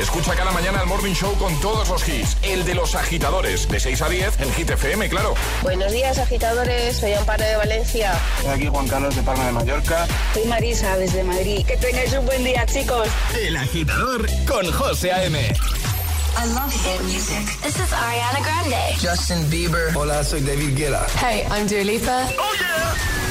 Escucha 0.00 0.34
cada 0.34 0.50
mañana 0.50 0.80
el 0.80 0.86
Morning 0.86 1.12
Show 1.12 1.36
con 1.36 1.54
todos 1.60 1.86
los 1.90 2.08
hits. 2.08 2.38
El 2.42 2.64
de 2.64 2.74
los 2.74 2.94
agitadores, 2.94 3.68
de 3.68 3.78
6 3.78 4.00
a 4.00 4.08
10 4.08 4.40
en 4.40 4.52
Hit 4.54 4.70
FM, 4.70 5.10
claro. 5.10 5.34
Buenos 5.62 5.92
días, 5.92 6.16
agitadores. 6.16 6.96
Soy 6.96 7.12
Amparo 7.12 7.44
de 7.44 7.56
Valencia. 7.56 8.18
Soy 8.40 8.50
aquí 8.50 8.66
Juan 8.68 8.88
Carlos 8.88 9.14
de 9.14 9.22
Palma 9.22 9.44
de 9.44 9.52
Mallorca. 9.52 10.06
Soy 10.32 10.46
Marisa 10.46 10.96
desde 10.96 11.22
Madrid. 11.22 11.66
Que 11.66 11.76
tengáis 11.76 12.14
un 12.14 12.24
buen 12.24 12.42
día, 12.42 12.64
chicos. 12.64 13.08
El 13.38 13.54
agitador 13.58 14.26
con 14.46 14.72
José 14.72 15.12
A.M. 15.12 15.38
I 15.38 16.46
love 16.46 16.72
hit 16.72 17.02
music. 17.02 17.44
This 17.62 17.76
is 17.76 17.92
Ariana 17.92 18.40
Grande. 18.42 18.96
Justin 19.02 19.50
Bieber. 19.50 19.94
Hola, 19.94 20.24
soy 20.24 20.40
David 20.40 20.78
Guetta. 20.78 21.06
Hey, 21.20 21.46
I'm 21.50 21.66
Dua 21.66 21.84
Lipa. 21.84 22.26
Oh 22.38 22.54
yeah. 22.58 23.29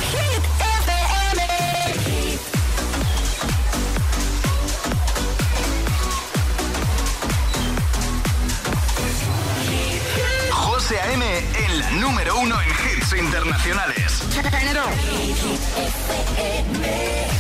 A.M. 11.22 11.38
en 11.66 11.80
la 11.80 11.92
número 11.92 12.40
uno 12.40 12.56
en 12.62 12.70
hits 12.70 13.14
internacionales. 13.14 14.24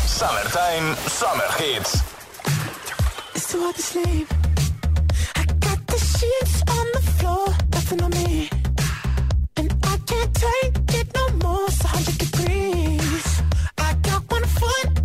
Summertime, 0.06 0.96
Summer 1.08 1.48
Hits. 1.58 2.04
It's 3.36 3.52
too 3.52 3.62
hard 3.62 3.76
to 3.76 3.82
sleep. 3.82 4.28
I 5.36 5.46
got 5.60 5.88
the 5.88 5.98
sheets 5.98 6.62
on 6.68 6.86
the 6.94 7.02
floor, 7.18 7.48
nothing 7.72 8.02
on 8.04 8.12
me. 8.12 8.50
And 9.56 9.72
I 9.84 9.98
can't 10.06 10.34
take 10.34 11.00
it 11.00 11.08
no 11.16 11.30
more. 11.48 11.66
It's 11.68 11.82
100 11.82 12.18
degrees. 12.18 13.42
I 13.78 13.94
got 14.02 14.30
one 14.30 14.44
foot 14.44 14.99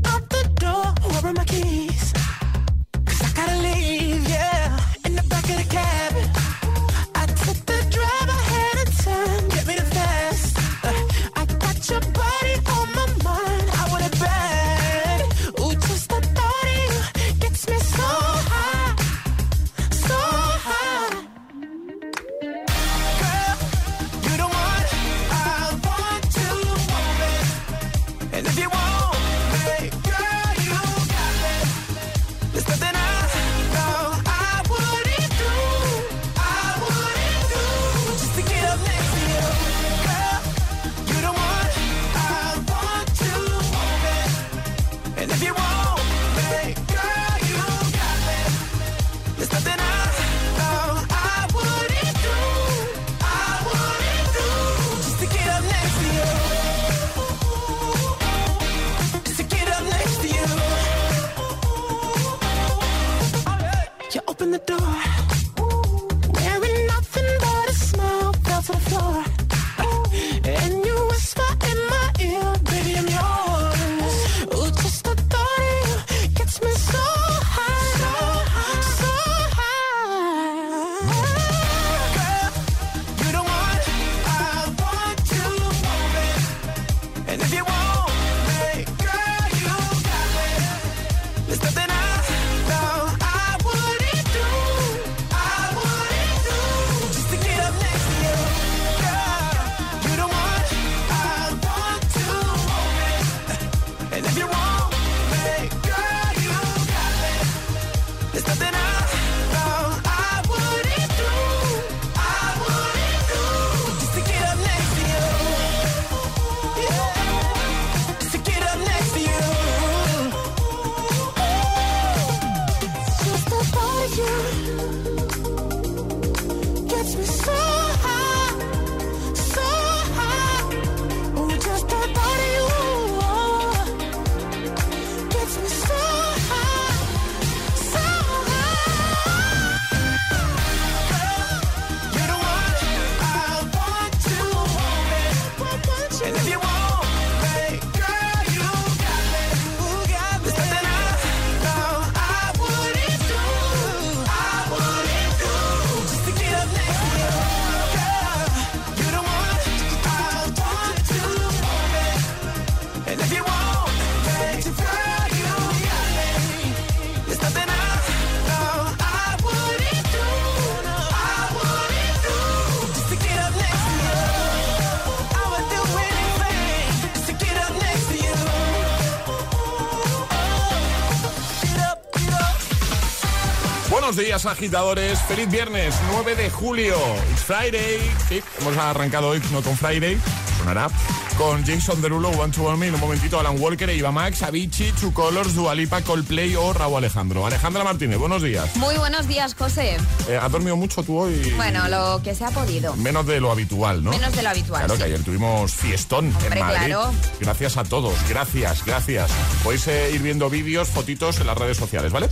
días, 184.44 184.46
agitadores. 184.46 185.18
Feliz 185.22 185.48
viernes, 185.50 185.94
9 186.12 186.34
de 186.36 186.50
julio. 186.50 186.96
It's 187.32 187.42
Friday. 187.42 187.98
Sí, 188.28 188.42
hemos 188.60 188.76
arrancado 188.76 189.28
hoy 189.28 189.42
no 189.52 189.62
con 189.62 189.76
Friday. 189.76 190.18
Sonará. 190.58 190.88
Con 191.36 191.64
Jason 191.66 192.00
Derulo, 192.00 192.28
One 192.30 192.52
to 192.52 192.62
One 192.62 192.76
Me. 192.78 192.86
En 192.88 192.94
un 192.94 193.00
momentito, 193.00 193.40
Alan 193.40 193.58
Walker, 193.60 193.90
Eva 193.90 194.12
Max, 194.12 194.42
Avicii, 194.42 194.92
Two 194.92 195.12
Colors, 195.12 195.54
Dualipa, 195.54 196.00
Coldplay 196.02 196.54
o 196.54 196.72
Raúl 196.72 196.98
Alejandro. 196.98 197.44
Alejandra 197.46 197.82
Martínez, 197.84 198.18
buenos 198.18 198.42
días. 198.42 198.76
Muy 198.76 198.96
buenos 198.96 199.26
días, 199.26 199.54
José. 199.58 199.96
Eh, 200.28 200.38
¿Has 200.40 200.52
dormido 200.52 200.76
mucho 200.76 201.02
tú 201.02 201.18
hoy? 201.18 201.52
Bueno, 201.56 201.88
lo 201.88 202.22
que 202.22 202.34
se 202.36 202.44
ha 202.44 202.50
podido. 202.50 202.94
Menos 202.96 203.26
de 203.26 203.40
lo 203.40 203.50
habitual, 203.50 204.04
¿no? 204.04 204.10
Menos 204.10 204.34
de 204.34 204.42
lo 204.42 204.50
habitual, 204.50 204.80
Claro, 204.82 204.94
sí. 204.94 204.98
que 204.98 205.04
ayer 205.06 205.22
tuvimos 205.24 205.72
fiestón 205.74 206.26
Hombre, 206.28 206.60
en 206.60 206.66
Madrid. 206.66 206.86
claro. 206.86 207.12
Gracias 207.40 207.76
a 207.76 207.84
todos, 207.84 208.14
gracias, 208.28 208.84
gracias. 208.84 209.30
Podéis 209.64 209.86
eh, 209.88 210.12
ir 210.14 210.22
viendo 210.22 210.48
vídeos, 210.48 210.88
fotitos 210.88 211.40
en 211.40 211.46
las 211.48 211.58
redes 211.58 211.76
sociales, 211.76 212.12
¿vale? 212.12 212.28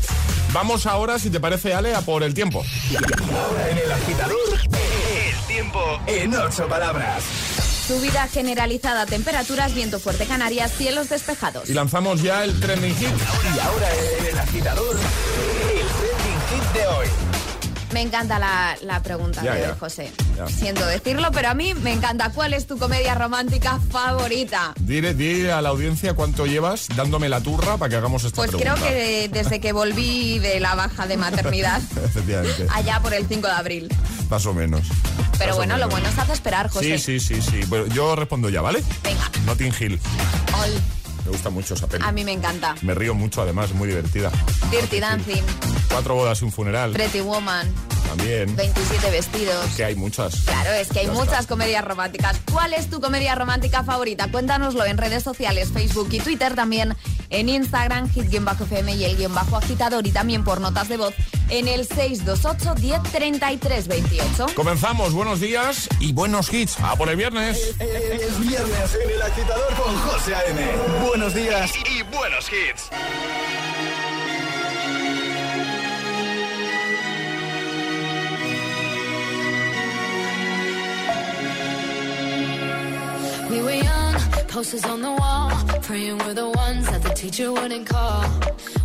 Vamos 0.52 0.87
ahora, 0.87 1.19
si 1.19 1.31
te 1.31 1.40
parece, 1.40 1.72
Ale, 1.72 1.94
a 1.94 2.02
por 2.02 2.22
el 2.22 2.34
tiempo. 2.34 2.62
Ahora 3.34 3.70
en 3.70 3.78
el 3.78 3.90
agitador, 3.90 4.60
el 4.64 5.46
tiempo 5.46 6.00
en 6.06 6.34
ocho 6.34 6.69
palabras. 6.69 7.25
Subida 7.87 8.28
generalizada, 8.28 9.06
temperaturas, 9.06 9.75
viento 9.75 9.99
fuerte 9.99 10.26
Canarias, 10.26 10.72
cielos 10.76 11.08
despejados. 11.08 11.70
Y 11.70 11.75
lanzamos 11.75 12.22
ya 12.22 12.44
el 12.44 12.60
trending 12.60 12.94
hit. 12.94 13.08
Y 13.08 13.58
ahora 13.60 13.88
en 14.19 14.26
el 14.26 14.38
agitador, 14.38 14.96
el 14.96 15.87
trending 15.87 16.40
hit 16.50 16.72
de 16.75 16.87
hoy. 16.87 17.31
Me 17.92 18.00
encanta 18.00 18.38
la, 18.38 18.76
la 18.82 19.02
pregunta 19.02 19.42
Ya, 19.42 19.54
de 19.54 19.60
ya. 19.62 19.76
José. 19.78 20.10
Ya. 20.36 20.46
Siento 20.46 20.84
decirlo, 20.86 21.28
pero 21.32 21.50
a 21.50 21.54
mí 21.54 21.74
me 21.74 21.92
encanta. 21.92 22.30
¿Cuál 22.30 22.54
es 22.54 22.66
tu 22.66 22.78
comedia 22.78 23.14
romántica 23.14 23.78
favorita? 23.90 24.72
Dile, 24.80 25.14
dile 25.14 25.52
a 25.52 25.60
la 25.60 25.68
audiencia 25.70 26.14
cuánto 26.14 26.46
llevas 26.46 26.88
dándome 26.96 27.28
la 27.28 27.40
turra 27.42 27.76
para 27.76 27.90
que 27.90 27.96
hagamos 27.96 28.24
esta 28.24 28.36
Pues 28.36 28.50
pregunta. 28.50 28.74
creo 28.76 28.88
que 28.88 29.28
desde 29.28 29.60
que 29.60 29.72
volví 29.72 30.38
de 30.38 30.58
la 30.60 30.74
baja 30.74 31.06
de 31.06 31.16
maternidad, 31.18 31.80
Efectivamente, 32.04 32.66
allá 32.70 33.00
por 33.00 33.12
el 33.14 33.26
5 33.26 33.46
de 33.46 33.52
abril. 33.54 33.88
más 34.30 34.46
o 34.46 34.54
menos. 34.54 34.82
Pero 35.38 35.56
bueno, 35.56 35.76
lo 35.76 35.88
bueno 35.88 36.08
es 36.08 36.18
hacer 36.18 36.34
esperar, 36.34 36.68
José. 36.70 36.98
Sí, 36.98 37.18
sí, 37.20 37.34
sí, 37.34 37.42
sí. 37.42 37.60
Bueno, 37.66 37.86
yo 37.94 38.14
respondo 38.16 38.48
ya, 38.48 38.60
¿vale? 38.62 38.82
Venga. 39.02 39.30
Notting 39.44 39.74
Hill. 39.78 40.00
Ol, 40.62 40.70
Me 41.24 41.30
gusta 41.30 41.50
mucho 41.50 41.74
esa 41.74 41.86
peli. 41.86 42.04
a 42.04 42.10
mí 42.12 42.24
me 42.24 42.32
encanta. 42.32 42.74
Me 42.82 42.94
río 42.94 43.14
mucho, 43.14 43.42
además, 43.42 43.70
es 43.70 43.76
muy 43.76 43.88
divertida. 43.88 44.30
Dirty 44.70 44.96
Hill. 44.96 45.00
Dancing, 45.02 45.42
Cuatro 45.90 46.14
bodas 46.14 46.40
y 46.40 46.44
un 46.44 46.52
funeral. 46.52 46.92
Pretty 46.92 47.20
Woman, 47.20 47.69
También. 48.08 48.54
27 48.56 49.10
vestidos. 49.10 49.66
Que 49.76 49.84
hay 49.84 49.94
muchas. 49.94 50.36
Claro, 50.42 50.70
es 50.72 50.88
que 50.88 51.00
hay 51.00 51.06
Ya 51.06 51.12
muchas 51.12 51.40
está. 51.40 51.48
comedias 51.48 51.84
románticas. 51.84 52.38
¿Cuál 52.50 52.72
es 52.74 52.88
tu 52.90 53.00
comedia 53.00 53.34
romántica 53.34 53.84
favorita? 53.84 54.30
Cuéntanoslo 54.30 54.84
en 54.86 54.96
redes 54.98 55.22
sociales, 55.22 55.70
Facebook 55.72 56.08
y 56.12 56.19
Twitter, 56.20 56.54
también 56.54 56.96
en 57.30 57.48
Instagram, 57.48 58.10
hit-fm 58.10 58.94
y 58.94 59.04
el 59.04 59.16
guion 59.16 59.34
bajo 59.34 59.56
agitador 59.56 60.06
y 60.06 60.10
también 60.12 60.44
por 60.44 60.60
notas 60.60 60.88
de 60.88 60.96
voz 60.96 61.14
en 61.52 61.69
el 61.69 61.87
628 61.87 62.75
10 62.75 63.02
33 63.12 63.87
28. 63.88 64.46
Comenzamos, 64.56 65.12
buenos 65.12 65.38
días 65.40 65.88
y 66.00 66.12
buenos 66.12 66.52
hits. 66.52 66.81
A 66.81 66.96
por 66.96 67.10
el 67.10 67.16
viernes. 67.16 67.75
Es 67.78 68.40
viernes 68.40 68.99
en 69.04 69.10
el 69.10 69.22
agitador 69.22 69.75
con 69.75 69.94
José 69.99 70.34
A.M. 70.34 70.60
Buenos 71.06 71.34
días 71.34 71.72
y 71.76 72.02
buenos 72.04 72.50
hits. 72.50 72.88
We 83.50 83.60
were 83.60 83.75
young, 83.75 84.14
posters 84.49 84.87
on 84.87 85.02
the 85.02 85.10
wall, 85.10 85.50
praying 85.82 86.16
we're 86.19 86.32
the 86.32 86.49
ones 86.49 86.87
that 86.90 87.02
the 87.02 87.10
teacher 87.10 87.52
wouldn't 87.52 87.87
call. 87.87 88.25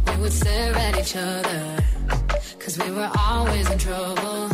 We 0.08 0.18
would 0.22 0.34
stare 0.34 0.76
at 0.76 1.00
each 1.00 1.16
other, 1.16 1.78
cause 2.68 2.78
we 2.86 2.92
were 2.92 3.12
always 3.18 3.70
in 3.70 3.78
trouble. 3.78 4.50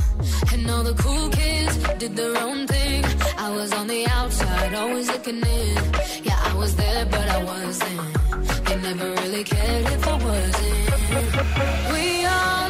And 0.53 0.69
all 0.69 0.83
the 0.83 0.93
cool 1.03 1.29
kids 1.29 1.75
did 1.97 2.15
their 2.15 2.35
own 2.45 2.67
thing. 2.67 3.03
I 3.37 3.49
was 3.49 3.73
on 3.73 3.87
the 3.87 4.05
outside, 4.07 4.73
always 4.75 5.07
looking 5.07 5.41
in. 5.59 5.77
Yeah, 6.23 6.39
I 6.49 6.53
was 6.55 6.75
there, 6.75 7.05
but 7.05 7.27
I 7.37 7.43
wasn't. 7.43 8.01
They 8.65 8.75
never 8.89 9.09
really 9.21 9.43
cared 9.43 9.85
if 9.95 10.07
I 10.07 10.15
wasn't. 10.29 10.87
We 11.93 12.05
all 12.37 12.69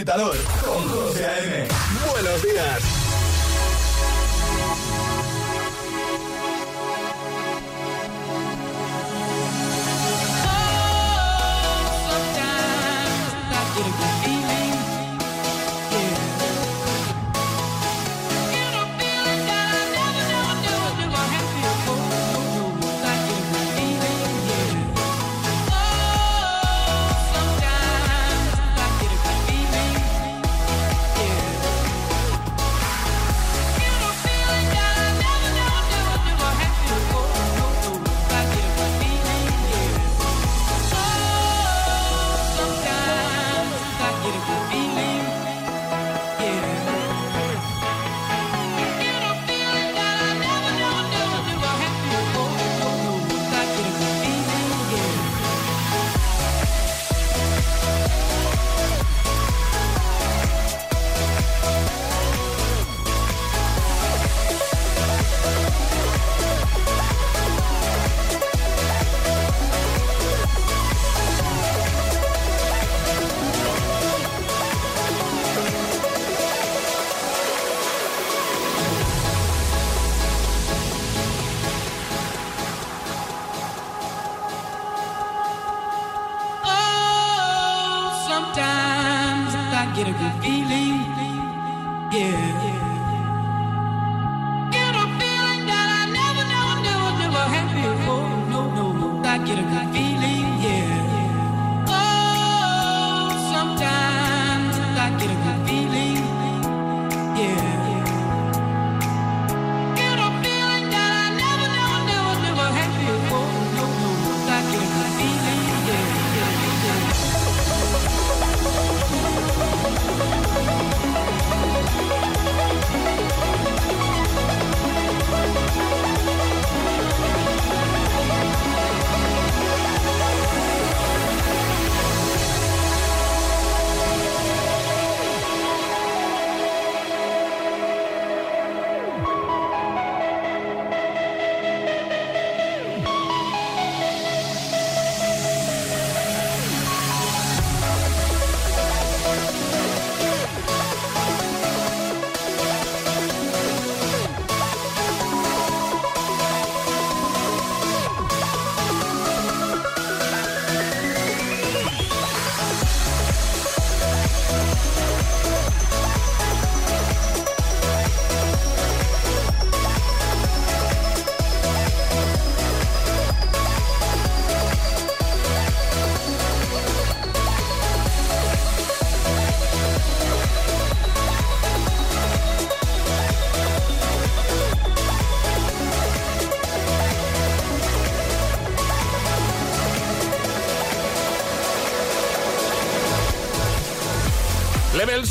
agitador 0.00 0.59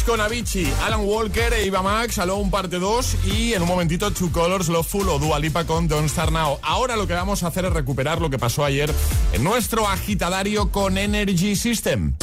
con 0.10 0.22
Avicii, 0.22 0.74
Alan 0.86 1.02
Walker 1.02 1.54
e 1.54 1.68
Iva 1.68 1.84
Max, 1.84 2.18
Alone 2.18 2.50
parte 2.50 2.80
2 2.80 3.26
y 3.26 3.54
en 3.54 3.62
un 3.62 3.68
momentito 3.68 4.10
Two 4.10 4.32
Colors, 4.32 4.68
Loveful 4.68 5.08
o 5.08 5.20
Dua 5.20 5.38
Lipa 5.38 5.66
con 5.66 5.88
Don't 5.88 6.10
Start 6.10 6.32
Now. 6.32 6.58
Ahora 6.64 6.96
lo 6.96 7.06
que 7.06 7.14
vamos 7.14 7.44
a 7.44 7.48
hacer 7.48 7.66
es 7.66 7.74
recuperar 7.74 8.20
lo 8.20 8.32
que 8.32 8.40
pasó 8.40 8.66
ayer 8.66 8.92
en 9.34 9.44
nuestro 9.44 9.88
agitadario 9.88 10.72
con 10.72 10.98
Energy 10.98 11.56
System. 11.56 12.16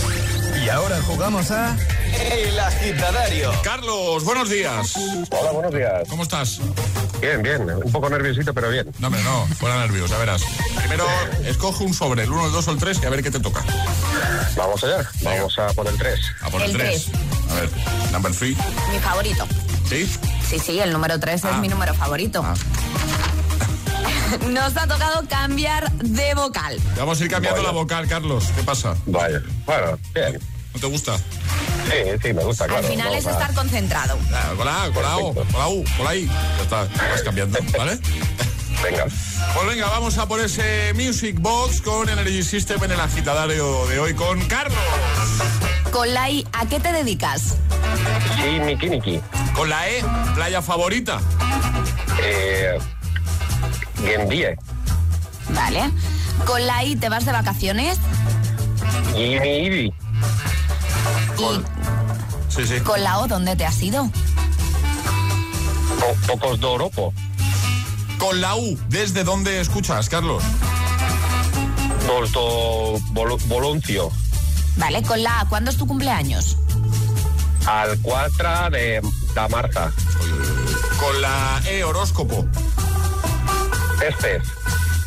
Y 0.64 0.68
ahora 0.68 1.00
jugamos 1.02 1.52
a 1.52 1.78
El 2.18 2.58
Agitadario. 2.58 3.52
Carlos, 3.62 4.24
buenos 4.24 4.50
días. 4.50 4.92
Hola, 5.30 5.52
buenos 5.52 5.72
días. 5.72 6.08
¿Cómo 6.08 6.24
estás? 6.24 6.60
Bien, 7.20 7.42
bien. 7.42 7.62
Un 7.84 7.92
poco 7.92 8.08
nerviosito, 8.10 8.52
pero 8.54 8.70
bien. 8.70 8.90
No, 8.98 9.06
hombre, 9.08 9.22
no, 9.22 9.46
fuera 9.58 9.78
nervios, 9.80 10.10
ya 10.10 10.18
verás. 10.18 10.42
Primero, 10.78 11.06
escoge 11.44 11.84
un 11.84 11.94
sobre, 11.94 12.24
el 12.24 12.30
1, 12.30 12.46
el 12.46 12.52
2 12.52 12.68
o 12.68 12.70
el 12.72 12.78
3 12.78 13.00
y 13.02 13.06
a 13.06 13.10
ver 13.10 13.22
qué 13.22 13.30
te 13.30 13.40
toca. 13.40 13.64
Vamos 14.56 14.82
allá. 14.84 15.08
Vamos 15.22 15.58
a 15.58 15.66
por 15.72 15.86
el 15.88 15.96
3. 15.96 16.20
A 16.42 16.50
por 16.50 16.62
el, 16.62 16.70
El 16.70 16.76
3. 16.76 17.06
A 17.50 17.54
ver, 17.54 17.70
number 18.12 18.32
3. 18.32 18.56
Mi 18.92 18.98
favorito. 19.00 19.46
¿Sí? 19.88 20.10
Sí, 20.48 20.58
sí, 20.58 20.78
el 20.78 20.92
número 20.92 21.18
3 21.18 21.44
Ah. 21.44 21.50
es 21.54 21.58
mi 21.58 21.68
número 21.68 21.94
favorito. 21.94 22.42
Ah. 22.44 22.54
Nos 24.50 24.76
ha 24.76 24.86
tocado 24.86 25.26
cambiar 25.28 25.90
de 25.92 26.34
vocal. 26.34 26.78
Vamos 26.96 27.20
a 27.20 27.24
ir 27.24 27.30
cambiando 27.30 27.62
Vaya. 27.62 27.72
la 27.72 27.78
vocal, 27.78 28.06
Carlos. 28.08 28.44
¿Qué 28.54 28.62
pasa? 28.62 28.94
Vaya. 29.06 29.40
Bueno, 29.64 29.98
bien. 30.14 30.38
¿No 30.74 30.80
te 30.80 30.86
gusta? 30.86 31.16
Sí, 31.88 32.18
sí, 32.22 32.32
me 32.34 32.42
gusta, 32.44 32.66
claro. 32.66 32.86
Al 32.86 32.92
final 32.92 33.14
es 33.14 33.26
estar 33.26 33.54
concentrado. 33.54 34.18
Ah, 34.32 34.52
Con 34.56 34.66
la 34.66 34.84
A, 34.84 34.90
con 34.90 35.02
la 35.02 35.16
O, 35.18 35.32
Perfecto. 35.34 35.52
con 35.52 35.60
la 35.60 35.68
U, 35.68 35.84
con 35.96 36.04
la 36.04 36.14
I. 36.16 36.26
Ya 36.26 36.62
está, 36.62 36.76
vas 37.10 37.22
cambiando, 37.24 37.58
¿vale? 37.78 37.98
Venga. 38.82 39.06
Pues 39.54 39.66
venga, 39.68 39.88
vamos 39.88 40.18
a 40.18 40.26
por 40.26 40.40
ese 40.40 40.92
Music 40.94 41.36
Box 41.40 41.80
con 41.80 42.08
Energy 42.08 42.42
System 42.42 42.82
en 42.84 42.92
el 42.92 43.00
agitadario 43.00 43.86
de 43.86 43.98
hoy 44.00 44.14
con 44.14 44.40
Carlos. 44.46 44.78
Con 45.90 46.12
la 46.12 46.28
I, 46.28 46.46
¿a 46.52 46.66
qué 46.66 46.78
te 46.80 46.92
dedicas? 46.92 47.56
Sí, 48.36 48.60
Miki 48.60 48.88
Niki. 48.90 49.20
Con 49.54 49.70
la 49.70 49.88
E, 49.88 50.04
playa 50.34 50.60
favorita. 50.60 51.20
Eh, 52.22 52.78
Gendie. 54.04 54.56
Vale. 55.50 55.90
Con 56.44 56.66
la 56.66 56.84
I, 56.84 56.96
¿te 56.96 57.08
vas 57.08 57.24
de 57.24 57.32
vacaciones? 57.32 57.98
Jimmy 59.14 59.58
Ibi. 59.66 59.94
Sí, 62.48 62.66
sí. 62.66 62.80
con 62.80 63.02
la 63.02 63.18
O, 63.18 63.26
¿dónde 63.28 63.54
te 63.56 63.66
has 63.66 63.80
ido? 63.82 64.10
Po- 66.00 66.16
Pocos 66.38 66.60
de 66.60 66.66
Oropo. 66.66 67.12
Con 68.18 68.40
la 68.40 68.56
U, 68.56 68.78
¿desde 68.88 69.24
dónde 69.24 69.60
escuchas, 69.60 70.08
Carlos? 70.08 70.42
Volto 72.06 72.98
Bol- 73.12 73.40
Boloncio. 73.46 74.10
Vale, 74.76 75.02
con 75.02 75.22
la 75.22 75.40
A, 75.40 75.48
¿cuándo 75.48 75.70
es 75.70 75.76
tu 75.76 75.86
cumpleaños? 75.86 76.56
Al 77.66 77.98
4 78.00 78.70
de 78.70 79.02
la 79.34 79.48
Marta. 79.48 79.92
Con 81.00 81.20
la 81.20 81.60
E, 81.66 81.84
horóscopo. 81.84 82.46
Este 84.06 84.36
es 84.36 84.42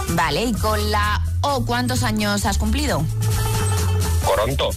Vale, 0.09 0.43
y 0.45 0.53
con 0.53 0.91
la 0.91 1.21
O, 1.41 1.65
¿cuántos 1.65 2.03
años 2.03 2.45
has 2.45 2.57
cumplido? 2.57 3.03
Coronto. 4.25 4.69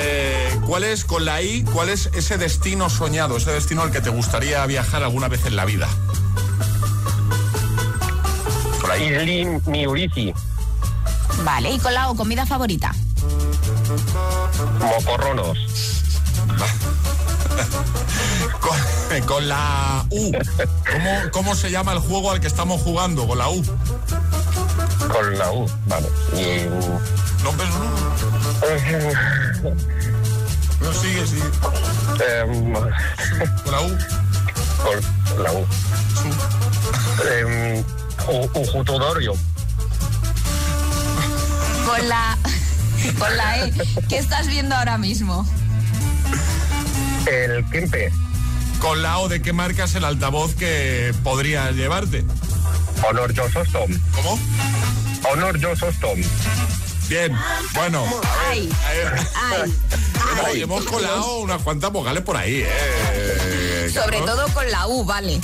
Eh, 0.00 0.60
¿Cuál 0.64 0.84
es, 0.84 1.04
con 1.04 1.24
la 1.24 1.42
I, 1.42 1.64
cuál 1.64 1.88
es 1.88 2.08
ese 2.12 2.38
destino 2.38 2.88
soñado, 2.88 3.36
ese 3.36 3.50
destino 3.50 3.82
al 3.82 3.90
que 3.90 4.00
te 4.00 4.10
gustaría 4.10 4.64
viajar 4.66 5.02
alguna 5.02 5.26
vez 5.26 5.44
en 5.44 5.56
la 5.56 5.64
vida? 5.64 5.88
Por 8.80 8.92
ahí. 8.92 9.08
Isli 9.08 9.60
Miurici. 9.66 10.32
Vale, 11.42 11.72
y 11.72 11.78
con 11.80 11.92
la 11.94 12.10
O, 12.10 12.14
comida 12.14 12.46
favorita. 12.46 12.94
Mocorronos. 14.80 15.58
Con, 18.60 18.76
con 19.26 19.48
la 19.48 20.04
U. 20.10 20.32
¿Cómo, 20.92 21.10
¿Cómo 21.32 21.54
se 21.54 21.70
llama 21.70 21.92
el 21.92 21.98
juego 21.98 22.30
al 22.30 22.40
que 22.40 22.46
estamos 22.46 22.82
jugando? 22.82 23.26
Con 23.26 23.38
la 23.38 23.48
U. 23.48 23.64
Con 25.10 25.38
la 25.38 25.50
U. 25.52 25.66
Vale. 25.86 26.08
Y. 26.34 26.66
No, 27.42 27.50
pero 27.52 27.68
no. 27.70 28.37
No, 30.80 30.92
sigue, 30.92 31.26
sigue. 31.26 31.42
Con 33.64 33.72
la 33.72 33.80
U. 33.80 33.98
con 35.34 35.42
la 35.42 35.52
U. 35.52 35.66
Em, 37.38 37.84
U- 38.28 38.50
Ujutodorio. 38.60 39.32
Con 41.86 42.08
la, 42.08 42.38
E, 43.66 43.72
¿qué 44.08 44.18
estás 44.18 44.46
viendo 44.48 44.74
ahora 44.74 44.98
mismo? 44.98 45.46
El 47.26 47.64
Kempe. 47.70 48.10
Con 48.80 49.02
la 49.02 49.18
O 49.18 49.28
de 49.28 49.40
qué 49.42 49.52
marcas 49.52 49.94
el 49.94 50.04
altavoz 50.04 50.54
que 50.54 51.14
podría 51.24 51.70
llevarte. 51.72 52.24
Honor 53.08 53.34
Josostom. 53.36 53.90
¿Cómo? 54.14 54.38
Honor 55.32 55.60
Josostom. 55.62 56.20
Bien, 57.08 57.34
bueno. 57.74 58.04
Ay, 58.48 58.68
ay, 58.86 58.98
hemos- 59.00 60.44
ay. 60.46 60.62
hemos 60.62 60.84
colado 60.84 61.38
unas 61.38 61.62
cuantas 61.62 61.90
vocales 61.90 62.22
por 62.22 62.36
ahí, 62.36 62.62
¿eh? 62.66 63.90
Sobre 63.92 64.18
todo 64.20 64.46
con 64.52 64.70
la 64.70 64.86
U, 64.86 65.04
vale. 65.04 65.40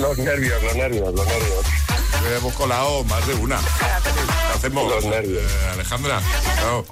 Los 0.00 0.18
nervios, 0.18 0.60
los 0.62 0.74
nervios, 0.74 1.14
los 1.14 1.26
nervios. 1.26 1.64
Hemos 2.36 2.54
colado 2.54 3.04
más 3.04 3.26
de 3.26 3.34
una. 3.34 3.58
¿Qué 3.58 4.56
hacemos? 4.56 4.90
Los 4.90 5.04
nervios. 5.04 5.42
Eh, 5.42 5.70
Alejandra. 5.72 6.20
no. 6.62 6.84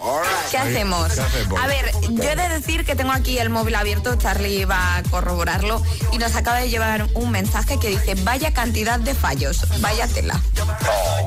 ¿Qué 0.50 0.58
hacemos? 0.58 1.12
¿Qué 1.12 1.20
hacemos? 1.20 1.60
A 1.60 1.66
ver, 1.66 1.90
yo 2.10 2.22
he 2.22 2.36
de 2.36 2.48
decir 2.48 2.84
que 2.84 2.94
tengo 2.94 3.12
aquí 3.12 3.38
el 3.38 3.50
móvil 3.50 3.74
abierto, 3.74 4.16
Charlie 4.16 4.64
va 4.64 4.96
a 4.96 5.02
corroborarlo, 5.04 5.82
y 6.12 6.18
nos 6.18 6.36
acaba 6.36 6.58
de 6.58 6.68
llevar 6.68 7.06
un 7.14 7.30
mensaje 7.30 7.78
que 7.78 7.88
dice, 7.88 8.14
vaya 8.22 8.52
cantidad 8.52 8.98
de 9.00 9.14
fallos, 9.14 9.66
vaya 9.80 10.06
tela. 10.08 10.40
Oh. 10.88 11.26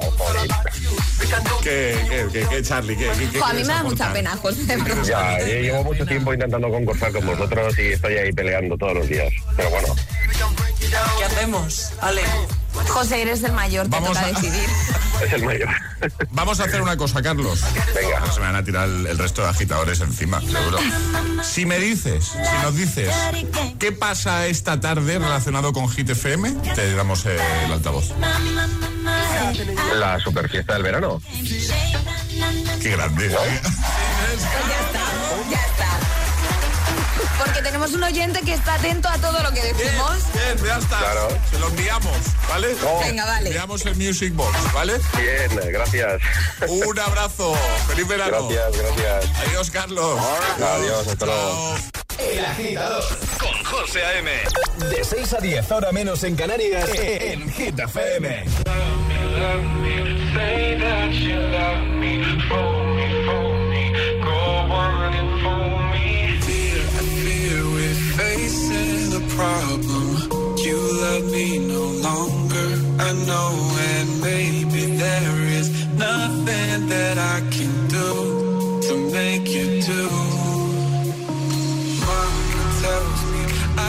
¿Qué, 1.64 2.30
qué, 2.32 2.46
qué, 2.48 2.62
Charlie? 2.64 2.96
¿Qué, 2.96 3.10
qué, 3.18 3.30
qué 3.32 3.40
Jo, 3.40 3.46
a 3.46 3.54
mí 3.54 3.64
me 3.64 3.74
da 3.74 3.84
mucha 3.84 4.14
pena, 4.14 4.38
José. 4.38 4.78
Ya, 5.04 5.40
yo 5.40 5.46
llevo 5.46 5.84
mucho 5.84 6.06
tiempo 6.06 6.34
intentando 6.34 6.70
concursar 6.70 7.12
con 7.12 7.26
vosotros 7.26 7.78
y 7.80 7.94
estoy 7.94 8.18
ahí 8.18 8.32
peleando 8.32 8.78
todos 8.78 8.94
los 8.94 9.08
días. 9.08 9.34
Pero 9.58 9.70
bueno, 9.72 9.96
¿Qué 11.18 11.24
hacemos? 11.26 11.92
Ale. 12.02 12.22
José, 12.90 13.22
eres 13.22 13.44
el 13.44 13.52
mayor, 13.54 13.86
te 13.86 13.90
Vamos 13.92 14.10
toca 14.10 14.22
a- 14.22 14.28
decidir. 14.28 14.70
es 15.26 15.34
el 15.34 15.46
mayor. 15.46 15.70
Vamos 16.32 16.60
a 16.60 16.64
hacer 16.66 16.82
una 16.82 16.96
cosa, 16.98 17.22
Carlos. 17.22 17.62
Venga. 17.94 18.32
Se 18.32 18.40
me 18.40 18.46
van 18.48 18.56
a 18.56 18.64
tirar 18.64 18.88
el, 18.88 19.08
el 19.08 19.18
resto 19.18 19.42
de 19.42 19.50
agitadores 19.50 20.00
encima, 20.02 20.40
seguro. 20.42 20.78
Si 21.44 21.66
me 21.66 21.80
dices, 21.80 22.26
si 22.26 22.64
nos 22.64 22.76
dices, 22.76 23.14
¿qué 23.80 23.92
pasa 23.92 24.46
esta 24.48 24.80
tarde 24.80 25.20
relacionado 25.20 25.74
con 25.74 25.90
Hit 25.90 26.10
FM? 26.10 26.52
Te 26.76 26.94
damos 26.96 27.26
eh, 27.26 27.38
el 27.66 27.72
altavoz. 27.74 28.12
La 29.96 30.20
super 30.20 30.50
fiesta 30.50 30.74
del 30.74 30.84
verano. 30.84 31.22
Qué 32.82 32.90
grande. 32.92 33.30
Ya 33.30 33.38
está, 33.46 35.00
ya 35.50 35.66
está. 35.66 36.05
Porque 37.38 37.62
tenemos 37.62 37.94
un 37.94 38.04
oyente 38.04 38.42
que 38.42 38.54
está 38.54 38.76
atento 38.76 39.10
a 39.10 39.18
todo 39.18 39.42
lo 39.44 39.52
que 39.52 39.62
decimos. 39.62 40.18
Bien, 40.34 40.66
ya 40.66 40.78
está. 40.78 40.98
Claro. 41.00 41.28
Se 41.50 41.60
lo 41.60 41.68
enviamos, 41.70 42.18
¿vale? 42.48 42.76
Venga, 43.04 43.26
vale. 43.26 43.48
Enviamos 43.48 43.86
el 43.86 43.96
Music 43.96 44.34
Box, 44.34 44.74
¿vale? 44.74 44.94
Bien, 45.18 45.72
gracias. 45.72 46.22
Un 46.68 47.00
abrazo. 47.00 47.56
Feliz 47.88 48.08
verano. 48.08 48.48
Gracias, 48.48 48.82
gracias. 48.82 49.40
Adiós, 49.48 49.72
Carlos. 49.72 50.20
Adiós, 50.58 51.08
hasta 51.08 51.26
luego. 51.26 51.76
El 52.18 52.46
agitador 52.46 53.04
con 53.40 53.64
José 53.66 54.06
A.M. 54.06 54.32
De 54.90 55.04
6 55.04 55.34
a 55.34 55.38
10, 55.40 55.72
ahora 55.72 55.92
menos 55.92 56.24
en 56.24 56.36
Canarias, 56.36 56.90
en 56.96 57.52
Hit 57.52 57.78
FM. 57.78 58.46
Say 60.36 60.78
that 60.80 61.14
you 61.14 61.38
love 61.38 61.88
me, 61.98 62.22
phone 62.50 62.85
problem. 69.36 70.08
You 70.66 70.78
love 71.04 71.26
me 71.26 71.60
no 71.60 71.84
longer, 72.08 72.70
I 73.08 73.12
know, 73.28 73.52
and 73.94 74.08
maybe 74.22 74.82
there 75.04 75.38
is 75.60 75.68
nothing 76.08 76.88
that 76.94 77.18
I 77.36 77.38
can 77.56 77.74
do 78.00 78.12
to 78.88 78.94
make 79.18 79.48
you 79.58 79.68
do. 79.92 80.04
Mama 82.08 82.64
tells 82.82 83.22
me 83.32 83.44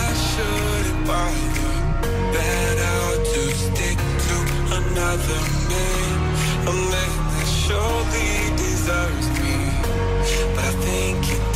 I 0.04 0.08
shouldn't 0.28 1.02
bother, 1.10 1.74
that 2.36 2.76
I'll 2.92 3.18
just 3.34 3.60
stick 3.70 3.98
to 4.26 4.36
another 4.80 5.42
man, 5.70 6.16
a 6.72 6.74
man 6.92 7.16
that 7.32 7.48
surely 7.62 8.32
deserves 8.64 9.28
me, 9.40 9.56
but 10.54 10.64
I 10.64 10.72
think 10.86 11.18
you 11.30 11.55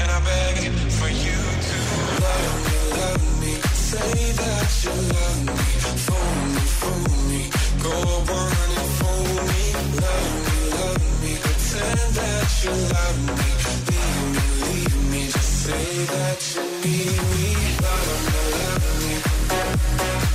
and 0.00 0.10
I 0.10 0.20
beg 0.24 0.56
for 0.98 1.10
you 1.24 1.38
to 1.68 1.78
love 2.24 2.54
me, 2.66 2.76
love 3.00 3.26
me, 3.42 3.52
say 3.90 4.12
that 4.40 4.70
you 4.84 4.94
love 5.16 5.40
me, 5.46 5.58
fool 6.04 6.34
me, 6.54 6.64
fool 6.80 7.06
me, 7.30 7.42
go 7.84 7.94
on 8.38 8.68
and 8.78 8.90
fool 8.98 9.30
me, 9.50 9.62
love 10.04 10.32
me, 10.46 10.58
love 10.78 11.04
me, 11.22 11.32
pretend 11.44 12.10
that 12.18 12.48
you 12.64 12.72
love 12.96 13.18
me, 13.28 13.48
leave 13.88 14.20
me, 14.34 14.44
leave 14.64 14.98
me, 15.12 15.22
just 15.34 15.52
say 15.64 15.88
that 16.14 16.38
you 16.54 16.62
need 16.84 17.20
me, 17.32 17.48
love 17.84 18.10
me, 18.26 19.14
love 19.50 20.24
me. 20.24 20.29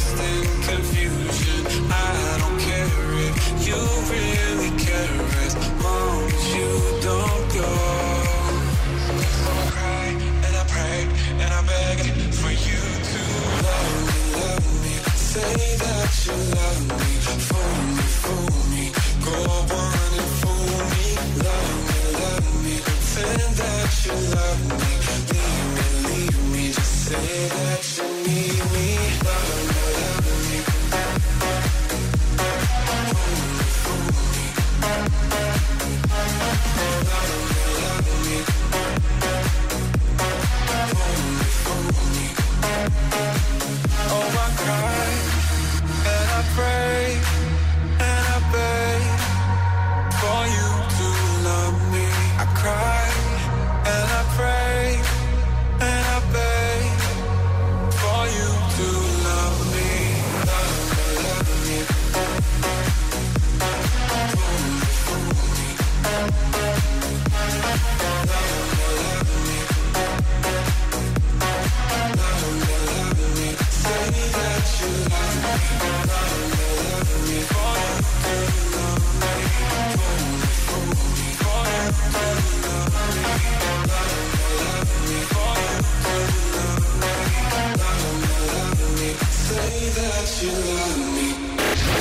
Confusion. 0.00 1.66
I 1.90 2.38
don't 2.40 2.58
care 2.60 2.86
if 3.28 3.66
you 3.66 3.80
really 4.12 4.70
care 4.78 5.18
As 5.46 5.54
long 5.84 6.24
as 6.28 6.44
you 6.56 6.70
don't 7.02 7.46
go. 7.54 7.72
I 9.52 9.70
cry 9.74 10.06
and 10.46 10.54
I 10.56 10.64
pray 10.74 11.00
and 11.42 11.50
I 11.54 11.62
beg 11.72 11.98
for 12.40 12.50
you 12.50 12.82
to 13.10 13.20
love 13.66 13.96
me, 14.06 14.40
love 14.40 14.66
me. 14.84 14.94
Say 15.32 15.54
that 15.84 16.10
you 16.26 16.36
love 16.56 16.82
me, 17.00 17.07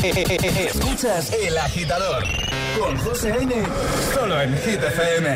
Escuchas 0.03 1.33
El 1.33 1.57
Agitador 1.57 2.23
con 2.79 2.95
José 2.97 3.31
A.M. 3.31 3.63
Solo 4.13 4.39
en 4.39 4.55
Hit 4.59 4.83
FM. 4.83 5.35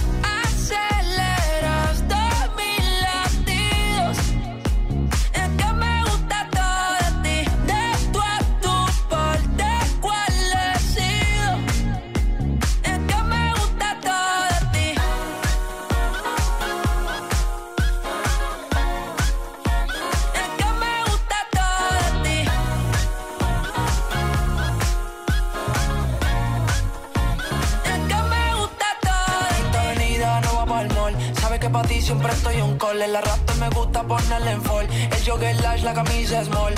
estoy 32.31 32.61
un 32.61 32.77
cole. 32.77 33.07
La 33.07 33.21
rata 33.21 33.53
me 33.55 33.69
gusta 33.69 34.03
ponerle 34.03 34.51
en 34.51 34.61
fall. 34.61 34.87
El 34.89 35.25
jogger 35.25 35.61
la 35.61 35.93
camisa 35.93 36.43
small. 36.43 36.73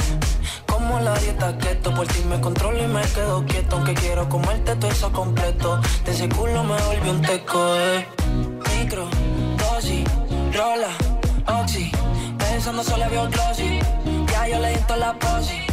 Como 0.68 1.00
la 1.00 1.14
dieta 1.20 1.58
keto, 1.58 1.94
por 1.94 2.08
ti 2.08 2.22
me 2.28 2.40
controlo 2.40 2.84
y 2.84 2.88
me 2.88 3.02
quedo 3.02 3.46
quieto. 3.46 3.76
Aunque 3.76 3.94
quiero 3.94 4.28
comerte 4.30 4.76
todo 4.76 4.92
eso 4.92 5.12
completo. 5.12 5.80
De 6.06 6.12
ese 6.12 6.30
culo 6.30 6.64
me 6.64 6.82
volvió 6.82 7.12
un 7.12 7.22
teco, 7.22 7.76
eh. 7.76 8.08
Micro, 8.78 9.08
dosis, 9.58 10.06
rola, 10.54 10.90
oxi. 11.62 11.92
Pensando 12.38 12.84
solo 12.84 13.06
había 13.06 13.22
un 13.22 13.32
glossy. 13.32 13.80
Ya 14.32 14.48
yo 14.48 14.60
le 14.60 14.70
di 14.70 14.84
la 14.98 15.14
posi 15.14 15.73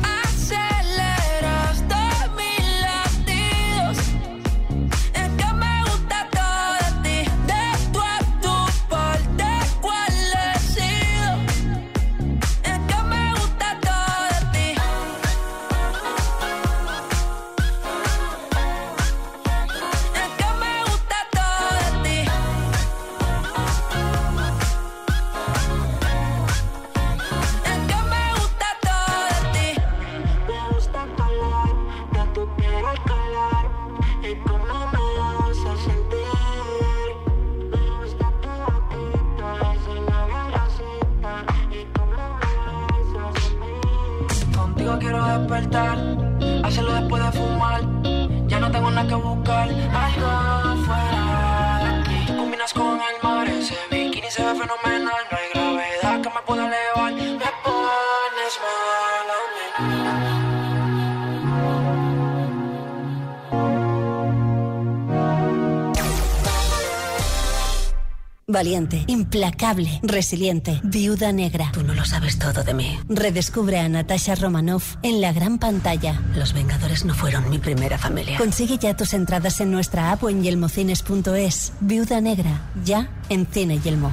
Valiente, 68.61 69.05
implacable, 69.07 69.99
resiliente, 70.03 70.79
viuda 70.83 71.31
negra. 71.31 71.71
Tú 71.73 71.81
no 71.81 71.95
lo 71.95 72.05
sabes 72.05 72.37
todo 72.37 72.63
de 72.63 72.75
mí. 72.75 72.95
Redescubre 73.09 73.79
a 73.79 73.89
Natasha 73.89 74.35
Romanoff 74.35 74.97
en 75.01 75.19
la 75.19 75.33
gran 75.33 75.57
pantalla. 75.57 76.21
Los 76.35 76.53
Vengadores 76.53 77.03
no 77.03 77.15
fueron 77.15 77.49
mi 77.49 77.57
primera 77.57 77.97
familia. 77.97 78.37
Consigue 78.37 78.77
ya 78.77 78.95
tus 78.95 79.15
entradas 79.15 79.61
en 79.61 79.71
nuestra 79.71 80.11
app 80.11 80.25
o 80.25 80.29
en 80.29 80.43
yelmocines.es. 80.43 81.73
Viuda 81.79 82.21
negra, 82.21 82.69
ya 82.85 83.09
en 83.29 83.47
Cine 83.47 83.79
Yelmo. 83.79 84.11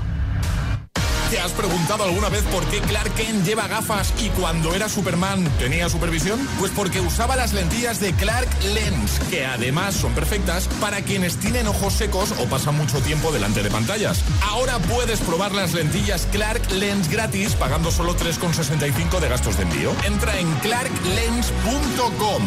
¿Te 1.30 1.38
has 1.38 1.52
preguntado 1.52 2.04
alguna 2.04 2.30
vez 2.30 2.42
por 2.44 2.64
qué 2.66 2.80
Clark 2.80 3.12
Kent 3.14 3.44
lleva 3.44 3.68
gafas 3.68 4.14
y 4.18 4.30
cuando 4.30 4.74
era 4.74 4.88
Superman 4.88 5.44
tenía 5.58 5.90
supervisión? 5.90 6.40
Pues 6.58 6.72
porque 6.74 7.00
usaba 7.00 7.36
las 7.36 7.52
lentillas 7.52 8.00
de 8.00 8.14
Clark 8.14 8.48
Lens, 8.72 9.18
que 9.30 9.44
además 9.44 9.94
son 9.94 10.14
perfectas 10.14 10.68
para 10.80 11.02
quienes 11.02 11.36
tienen 11.36 11.66
ojos 11.66 11.92
secos 11.92 12.32
o 12.38 12.46
pasan 12.46 12.78
mucho 12.78 13.00
tiempo 13.02 13.30
delante 13.30 13.62
de 13.62 13.70
pantallas. 13.70 14.24
Ahora 14.40 14.78
puedes 14.78 15.20
probar 15.20 15.52
las 15.52 15.74
lentillas 15.74 16.26
Clark 16.32 16.70
Lens 16.70 17.10
gratis 17.10 17.54
pagando 17.54 17.90
solo 17.90 18.16
3,65 18.16 19.20
de 19.20 19.28
gastos 19.28 19.58
de 19.58 19.64
envío. 19.64 19.92
Entra 20.06 20.38
en 20.38 20.50
clarklens.com. 20.54 22.42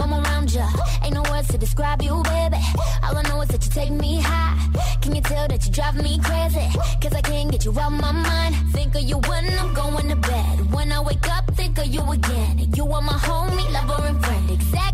I'm 0.00 0.12
around 0.12 0.52
ya. 0.52 0.66
Ain't 1.04 1.14
no 1.14 1.22
words 1.30 1.48
to 1.48 1.58
describe 1.58 2.02
you, 2.02 2.20
baby. 2.24 2.58
All 3.04 3.16
I 3.16 3.22
know 3.28 3.40
is 3.42 3.48
that 3.48 3.64
you 3.64 3.70
take 3.70 3.92
me 3.92 4.20
high. 4.20 4.58
Can 5.00 5.14
you 5.14 5.22
tell 5.22 5.46
that 5.46 5.64
you 5.64 5.72
drive 5.72 5.94
me 5.94 6.18
crazy? 6.18 6.68
Cause 7.00 7.14
I 7.14 7.20
can't 7.20 7.52
get 7.52 7.64
you 7.64 7.70
out 7.78 7.92
my 7.92 8.10
mind. 8.10 8.54
Think 8.72 8.96
of 8.96 9.02
you 9.02 9.18
when 9.28 9.46
I'm 9.58 9.72
going 9.74 10.08
to 10.08 10.16
bed. 10.16 10.72
When 10.72 10.90
I 10.90 11.00
wake 11.00 11.28
up, 11.28 11.54
think 11.54 11.78
of 11.78 11.86
you 11.86 12.02
again. 12.10 12.68
You 12.74 12.84
are 12.92 13.02
my 13.02 13.18
homie, 13.28 13.70
lover, 13.72 14.02
and 14.06 14.24
friend. 14.24 14.50
Exactly 14.50 14.85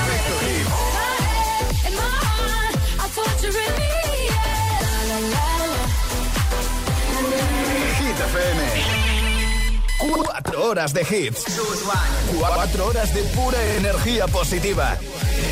efecto 0.05 0.35
hit. 0.41 0.67
Cuatro 9.99 10.65
horas 10.65 10.93
de 10.93 11.03
hits. 11.03 11.45
Cuatro 12.39 12.87
horas 12.87 13.15
de 13.15 13.23
pura 13.23 13.63
energía 13.77 14.27
positiva. 14.29 14.99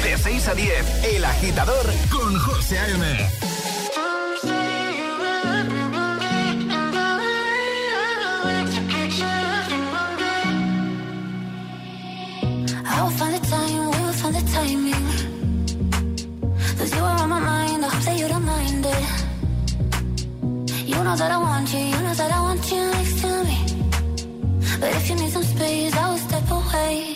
De 0.03 0.19
6 0.19 0.49
a 0.49 0.55
10, 0.55 1.05
El 1.05 1.25
Agitador 1.25 1.87
con 2.11 2.39
José 2.39 2.79
A.M. 2.79 3.52
I 17.85 17.89
hope 17.89 18.03
that 18.05 18.17
you 18.17 18.29
don't 18.29 18.45
mind 18.45 18.87
it. 18.87 19.05
You 20.87 20.95
know 21.03 21.17
that 21.17 21.31
I 21.33 21.39
want 21.39 21.73
you, 21.75 21.81
you 21.81 22.01
know 22.01 22.15
that 22.15 22.31
I 22.33 22.41
want 22.41 22.71
you 22.71 22.87
next 22.97 23.21
to 23.23 23.45
me. 23.45 23.59
But 24.81 24.95
if 24.95 25.11
you 25.11 25.17
need 25.17 25.31
some 25.31 25.43
space, 25.43 25.95
I 25.97 26.11
will 26.11 26.19
step 26.19 26.51
away. 26.51 27.12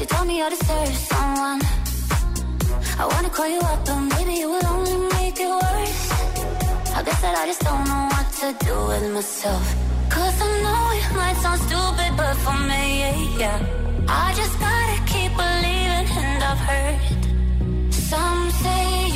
you 0.00 0.06
told 0.06 0.26
me 0.26 0.40
I 0.40 0.48
deserve 0.48 0.96
someone. 1.12 1.60
I 2.98 3.04
wanna 3.12 3.28
call 3.28 3.48
you 3.48 3.60
up, 3.60 3.84
but 3.84 4.00
maybe 4.14 4.34
it 4.40 4.48
will 4.48 4.66
only 4.66 4.96
make 5.16 5.38
it 5.38 5.52
worse. 5.62 6.00
I 6.96 7.02
guess 7.06 7.20
that 7.20 7.34
I 7.42 7.44
just 7.46 7.60
don't 7.60 7.84
know 7.90 8.04
what 8.12 8.26
to 8.40 8.46
do 8.64 8.76
with 8.88 9.12
myself. 9.12 9.64
Cause 10.08 10.36
I 10.40 10.50
know 10.64 10.82
it 11.00 11.08
might 11.20 11.36
sound 11.44 11.60
stupid, 11.68 12.10
but 12.16 12.34
for 12.44 12.58
me, 12.70 12.84
yeah. 13.42 13.60
I 14.08 14.32
just 14.40 14.54
gotta 14.64 14.98
keep 15.12 15.32
believing, 15.42 16.08
and 16.24 16.42
I've 16.50 16.62
heard 16.68 17.92
some 17.92 18.50
say. 18.62 19.09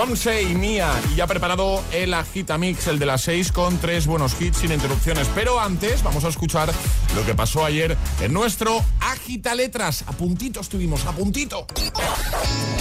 Somse 0.00 0.40
y 0.40 0.54
Mía. 0.54 0.90
Y 1.12 1.16
ya 1.16 1.24
ha 1.24 1.26
preparado 1.26 1.84
el 1.92 2.14
Agitamix, 2.14 2.86
el 2.86 2.98
de 2.98 3.04
las 3.04 3.20
6, 3.20 3.52
con 3.52 3.76
tres 3.76 4.06
buenos 4.06 4.34
hits 4.40 4.56
sin 4.56 4.72
interrupciones. 4.72 5.28
Pero 5.34 5.60
antes 5.60 6.02
vamos 6.02 6.24
a 6.24 6.28
escuchar 6.28 6.72
lo 7.14 7.26
que 7.26 7.34
pasó 7.34 7.66
ayer 7.66 7.98
en 8.22 8.32
nuestro 8.32 8.82
Agita 9.00 9.54
Letras. 9.54 10.04
A 10.06 10.12
puntito 10.12 10.60
estuvimos, 10.60 11.04
a 11.04 11.12
puntito. 11.12 11.66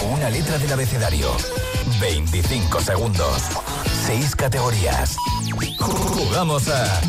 Una 0.09 0.29
letra 0.29 0.57
del 0.59 0.71
abecedario. 0.71 1.35
25 1.99 2.79
segundos. 2.79 3.41
6 4.05 4.37
categorías. 4.37 5.17
Jugamos 5.77 6.69
a. 6.69 7.01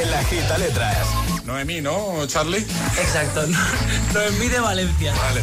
El 0.00 0.14
Agita 0.14 0.56
Letras. 0.58 1.08
Noemí, 1.46 1.80
¿no, 1.80 2.24
Charlie? 2.28 2.64
Exacto. 2.96 3.44
Noemí 4.14 4.46
de 4.46 4.60
Valencia. 4.60 5.14
Vale. 5.14 5.42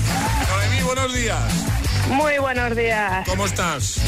Noemí, 0.50 0.84
buenos 0.84 1.14
días. 1.14 1.69
Muy 2.10 2.38
buenos 2.40 2.76
días. 2.76 3.28
¿Cómo 3.28 3.46
estás? 3.46 4.00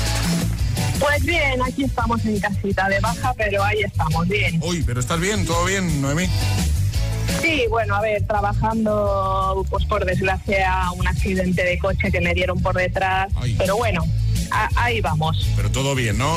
Pues 0.99 1.23
bien, 1.23 1.61
aquí 1.61 1.83
estamos 1.83 2.23
en 2.25 2.39
casita 2.39 2.87
de 2.89 2.99
baja, 2.99 3.33
pero 3.35 3.63
ahí 3.63 3.81
estamos, 3.81 4.27
bien. 4.27 4.59
Uy, 4.63 4.83
pero 4.83 4.99
estás 4.99 5.19
bien, 5.19 5.45
todo 5.45 5.65
bien, 5.65 6.01
Noemí. 6.01 6.27
Sí, 7.41 7.65
bueno, 7.69 7.95
a 7.95 8.01
ver, 8.01 8.25
trabajando, 8.27 9.65
pues 9.69 9.85
por 9.85 10.05
desgracia, 10.05 10.75
un 10.95 11.07
accidente 11.07 11.63
de 11.63 11.79
coche 11.79 12.11
que 12.11 12.21
me 12.21 12.33
dieron 12.33 12.61
por 12.61 12.75
detrás, 12.75 13.31
Ay. 13.35 13.55
pero 13.57 13.77
bueno, 13.77 14.03
ahí 14.51 15.01
vamos. 15.01 15.49
Pero 15.55 15.71
todo 15.71 15.95
bien, 15.95 16.17
¿no? 16.17 16.31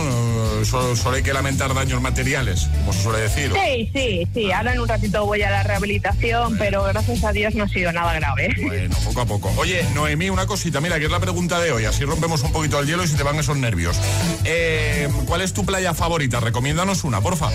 Solo, 0.65 1.17
hay 1.17 1.23
que 1.23 1.33
lamentar 1.33 1.75
daños 1.75 2.01
materiales, 2.01 2.69
como 2.79 2.93
se 2.93 3.03
suele 3.03 3.21
decir. 3.21 3.53
Sí, 3.53 3.91
sí, 3.93 4.29
sí. 4.33 4.53
Ahora 4.53 4.73
en 4.73 4.81
un 4.81 4.89
ratito 4.89 5.25
voy 5.27 5.43
a 5.43 5.51
la 5.51 5.63
rehabilitación, 5.63 6.57
pero 6.59 6.85
gracias 6.85 7.25
a 7.25 7.33
Dios 7.33 7.55
no 7.55 7.65
ha 7.65 7.69
sido 7.69 7.93
nada 7.93 8.15
grave. 8.15 8.55
Bueno, 8.63 8.97
poco 9.05 9.21
a 9.21 9.27
poco. 9.27 9.53
Oye, 9.57 9.85
Noemí, 9.95 10.31
una 10.31 10.47
cosita, 10.47 10.81
mira, 10.81 10.99
que 10.99 11.07
es 11.07 11.11
la 11.11 11.21
pregunta 11.21 11.61
de 11.61 11.73
hoy, 11.73 11.85
así 11.85 12.05
rompemos 12.05 12.43
un 12.43 12.53
poquito 12.53 12.81
el 12.81 12.87
hielo 12.87 13.05
y 13.05 13.09
se 13.09 13.17
te 13.17 13.23
van 13.23 13.39
esos 13.39 13.57
nervios. 13.57 13.97
Eh, 14.45 15.09
¿Cuál 15.27 15.43
es 15.43 15.53
tu 15.53 15.65
playa 15.65 15.95
favorita? 15.95 16.41
Recomiéndanos 16.41 17.05
una, 17.05 17.21
porfa. 17.21 17.51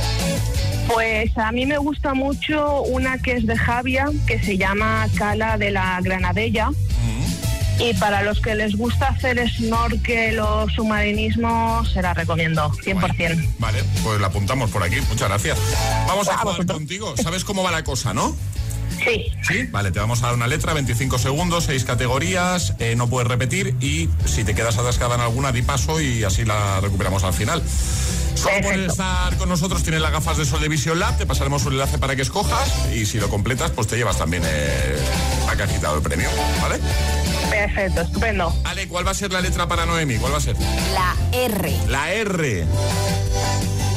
Pues 0.87 1.37
a 1.37 1.51
mí 1.51 1.65
me 1.65 1.77
gusta 1.77 2.13
mucho 2.15 2.81
una 2.81 3.19
que 3.19 3.33
es 3.33 3.45
de 3.45 3.55
Javia, 3.55 4.07
que 4.25 4.41
se 4.41 4.57
llama 4.57 5.07
Cala 5.15 5.57
de 5.57 5.71
la 5.71 5.99
Granadella. 6.01 6.71
Y 7.79 7.93
para 7.93 8.23
los 8.23 8.41
que 8.41 8.55
les 8.55 8.75
gusta 8.75 9.07
hacer 9.07 9.41
snorkel 9.49 10.39
o 10.39 10.69
submarinismo, 10.69 11.85
se 11.85 12.01
la 12.01 12.13
recomiendo, 12.13 12.69
100%. 12.71 13.55
Vale, 13.57 13.83
pues 14.03 14.19
la 14.19 14.27
apuntamos 14.27 14.69
por 14.69 14.83
aquí. 14.83 14.97
Muchas 15.07 15.29
gracias. 15.29 15.57
Vamos 16.07 16.27
a 16.27 16.37
jugar 16.37 16.65
contigo. 16.65 17.15
¿Sabes 17.17 17.45
cómo 17.45 17.63
va 17.63 17.71
la 17.71 17.83
cosa, 17.83 18.13
no? 18.13 18.35
Sí. 19.03 19.31
¿Sí? 19.47 19.63
Vale, 19.71 19.91
te 19.91 19.99
vamos 19.99 20.21
a 20.23 20.27
dar 20.27 20.35
una 20.35 20.47
letra, 20.47 20.73
25 20.73 21.17
segundos, 21.19 21.65
6 21.65 21.85
categorías, 21.85 22.73
eh, 22.79 22.95
no 22.97 23.07
puedes 23.07 23.27
repetir 23.27 23.75
y 23.79 24.09
si 24.25 24.43
te 24.43 24.53
quedas 24.53 24.77
atascada 24.77 25.15
en 25.15 25.21
alguna, 25.21 25.51
di 25.51 25.61
paso 25.61 26.01
y 26.01 26.25
así 26.25 26.43
la 26.43 26.81
recuperamos 26.81 27.23
al 27.23 27.33
final. 27.33 27.63
Solo 28.35 28.61
por 28.61 28.73
estar 28.73 29.35
con 29.37 29.49
nosotros 29.49 29.83
tienes 29.83 30.01
las 30.01 30.11
gafas 30.11 30.37
de 30.37 30.45
sol 30.45 30.61
de 30.61 30.69
Vision 30.69 30.99
Lab, 30.99 31.17
te 31.17 31.25
pasaremos 31.25 31.65
un 31.65 31.73
enlace 31.73 31.97
para 31.97 32.15
que 32.15 32.21
escojas 32.21 32.93
y 32.93 33.05
si 33.05 33.19
lo 33.19 33.29
completas, 33.29 33.71
pues 33.71 33.87
te 33.87 33.97
llevas 33.97 34.17
también 34.17 34.43
eh, 34.45 34.97
la 35.45 35.55
cajita 35.55 35.91
del 35.93 36.01
premio, 36.01 36.29
¿vale? 36.61 36.79
Perfecto, 37.59 38.01
estupendo. 38.01 38.53
Ale, 38.63 38.87
¿cuál 38.87 39.05
va 39.05 39.11
a 39.11 39.13
ser 39.13 39.33
la 39.33 39.41
letra 39.41 39.67
para 39.67 39.85
Noemi? 39.85 40.15
¿Cuál 40.15 40.31
va 40.31 40.37
a 40.37 40.41
ser? 40.41 40.55
La 40.93 41.13
R. 41.33 41.77
La 41.89 42.09
R. 42.13 42.65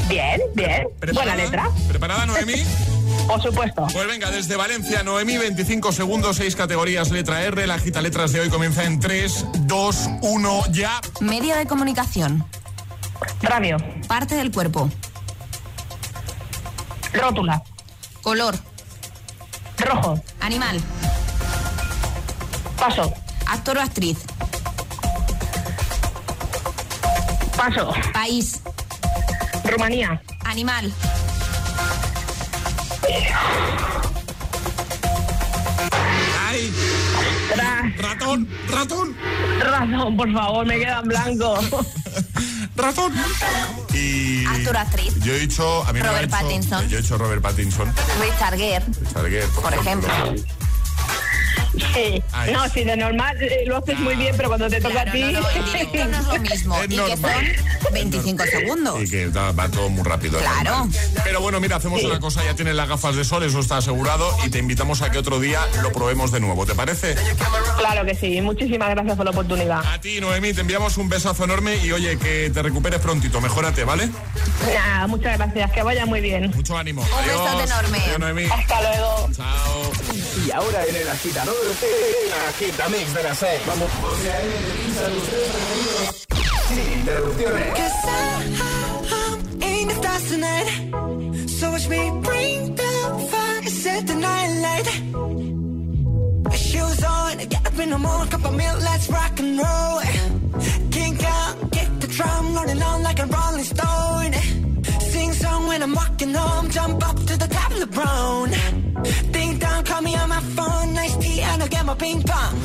Bien, 0.09 0.41
bien. 0.53 0.87
Buena 1.13 1.33
letra. 1.33 1.69
¿Preparada, 1.87 2.25
Noemi? 2.25 2.55
Por 3.27 3.41
supuesto. 3.41 3.87
Pues 3.93 4.05
venga, 4.05 4.31
desde 4.31 4.57
Valencia, 4.57 5.01
Noemi, 5.03 5.37
25 5.37 5.93
segundos, 5.93 6.35
6 6.35 6.57
categorías, 6.57 7.09
letra 7.11 7.41
R. 7.43 7.65
La 7.65 7.79
gita 7.79 8.01
letras 8.01 8.33
de 8.33 8.41
hoy 8.41 8.49
comienza 8.49 8.83
en 8.83 8.99
3, 8.99 9.45
2, 9.59 10.09
1, 10.21 10.63
ya. 10.71 10.99
Medio 11.21 11.55
de 11.55 11.65
comunicación. 11.65 12.45
Radio. 13.41 13.77
Parte 14.09 14.35
del 14.35 14.51
cuerpo. 14.51 14.89
Rótula. 17.13 17.63
Color. 18.21 18.55
Rojo. 19.77 20.21
Animal. 20.41 20.81
Paso. 22.77 23.22
Actor 23.47 23.77
o 23.77 23.81
actriz. 23.81 24.17
Paso. 27.55 27.93
País. 28.13 28.61
Rumanía. 29.63 30.21
Animal. 30.45 30.91
¡Ay! 36.47 36.73
Ratón, 37.97 38.47
ratón. 38.69 39.15
Ratón, 39.59 40.17
por 40.17 40.33
favor, 40.33 40.65
me 40.65 40.79
queda 40.79 40.99
en 40.99 41.07
blanco. 41.07 41.59
ratón. 42.75 43.13
Y. 43.93 44.45
Actor, 44.45 44.77
actriz. 44.77 45.15
Yo 45.19 45.33
he 45.33 45.39
dicho. 45.39 45.83
A 45.85 45.93
mí 45.93 45.99
Robert 45.99 46.29
me 46.29 46.35
ha 46.35 46.39
Pattinson. 46.39 46.89
Yo 46.89 46.97
he 46.97 47.01
dicho 47.01 47.17
Robert 47.17 47.41
Pattinson. 47.41 47.93
Richard 48.21 48.57
Gere. 48.57 48.85
Richard 48.99 49.29
Gere, 49.29 49.47
por, 49.47 49.63
por 49.63 49.73
ejemplo. 49.73 50.09
Sí. 51.73 52.23
No, 52.51 52.69
si 52.69 52.83
de 52.83 52.95
normal 52.95 53.35
eh, 53.41 53.63
lo 53.65 53.77
haces 53.77 53.97
muy 53.99 54.15
bien, 54.15 54.35
pero 54.37 54.49
cuando 54.49 54.69
te 54.69 54.79
toca 54.79 55.01
a 55.01 55.05
ti. 55.11 55.23
No, 55.23 55.39
es 55.49 56.25
lo 56.27 56.39
mismo. 56.39 56.75
Es 56.83 56.91
y 56.91 56.95
normal. 56.95 57.09
que 57.09 57.17
son 57.17 57.82
25 57.93 58.43
segundos. 58.45 59.01
Y 59.03 59.09
que 59.09 59.27
va, 59.27 59.51
va 59.51 59.69
todo 59.69 59.89
muy 59.89 60.03
rápido. 60.03 60.39
Claro. 60.39 60.87
Pero 61.23 61.41
bueno, 61.41 61.59
mira, 61.59 61.77
hacemos 61.77 61.99
Sí. 62.01 62.05
una 62.07 62.19
cosa, 62.19 62.43
ya 62.43 62.55
tienes 62.55 62.75
las 62.75 62.89
gafas 62.89 63.15
de 63.15 63.23
sol, 63.23 63.43
eso 63.43 63.59
está 63.59 63.77
asegurado, 63.77 64.35
y 64.45 64.49
te 64.49 64.59
invitamos 64.59 65.01
a 65.01 65.11
que 65.11 65.17
otro 65.19 65.39
día 65.39 65.61
lo 65.81 65.91
probemos 65.91 66.31
de 66.31 66.39
nuevo, 66.39 66.65
¿te 66.65 66.75
parece? 66.75 67.15
Claro 67.77 68.05
que 68.05 68.15
sí. 68.15 68.41
Muchísimas 68.41 68.89
gracias 68.89 69.15
por 69.15 69.25
la 69.25 69.31
oportunidad. 69.31 69.81
A 69.85 70.01
ti, 70.01 70.19
Noemí, 70.19 70.53
te 70.53 70.61
enviamos 70.61 70.97
un 70.97 71.07
besazo 71.09 71.43
enorme 71.43 71.77
y 71.77 71.91
oye, 71.91 72.17
que 72.17 72.49
te 72.53 72.61
recuperes 72.61 72.99
prontito, 72.99 73.39
mejórate, 73.41 73.83
¿vale? 73.83 74.09
Nada, 74.73 75.07
muchas 75.07 75.37
gracias. 75.37 75.71
Que 75.71 75.83
vaya 75.83 76.05
muy 76.05 76.21
bien. 76.21 76.51
Mucho 76.55 76.77
ánimo. 76.77 77.01
Un 77.03 77.07
Adiós. 77.19 77.43
besote 77.43 77.63
enorme. 77.63 77.97
Adiós, 77.99 78.19
Noemí. 78.19 78.45
Hasta 78.45 78.81
luego. 78.81 79.29
Chao. 79.35 79.91
Y 80.45 80.51
ahora 80.51 80.85
en 80.85 80.95
el 80.95 81.07
agitador, 81.09 81.55
el 81.81 82.33
agitamix 82.49 83.13
de 83.13 83.23
las 83.23 83.37
6. 83.37 83.61
Vamos. 83.67 83.89
Sin 86.73 86.99
interrupciones. 86.99 87.95
Ain't 89.61 89.89
the 89.89 89.95
stars 90.01 90.23
tonight. 90.31 90.69
So 91.47 91.71
watch 91.71 91.87
me 91.87 92.01
bring 92.27 92.75
the 92.75 92.91
fire, 93.29 93.63
set 93.81 94.07
the 94.07 94.15
night 94.15 94.49
light. 94.65 94.87
Shoes 96.57 97.03
on, 97.03 97.37
get 97.37 97.65
up 97.67 97.77
in 97.77 97.89
the 97.91 97.99
morning, 97.99 98.29
cup 98.31 98.45
of 98.45 98.55
milk, 98.55 98.79
let's 98.81 99.07
rock 99.09 99.39
and 99.39 99.57
roll. 99.59 100.01
Kink 100.91 101.23
out, 101.23 101.71
get 101.71 101.89
the 102.01 102.07
drum 102.07 102.55
rolling 102.55 102.81
on 102.81 103.03
like 103.03 103.19
a 103.19 103.27
rolling 103.27 103.63
stone. 103.73 104.33
Sing 105.11 105.31
song 105.33 105.67
when 105.67 105.83
I'm 105.83 105.93
walking 105.93 106.33
home, 106.33 106.69
jump 106.71 107.07
up 107.07 107.17
to 107.17 107.37
the 107.37 107.47
top 107.57 107.71
of 107.71 107.79
the 107.81 107.87
brown. 107.97 108.49
Ding 109.31 109.59
dong, 109.59 109.83
call 109.83 110.01
me 110.01 110.15
on 110.15 110.29
my 110.29 110.41
phone, 110.55 110.93
nice 110.95 111.15
tea, 111.17 111.41
and 111.41 111.61
I'll 111.61 111.69
get 111.69 111.85
my 111.85 111.95
ping 111.95 112.23
pong. 112.23 112.55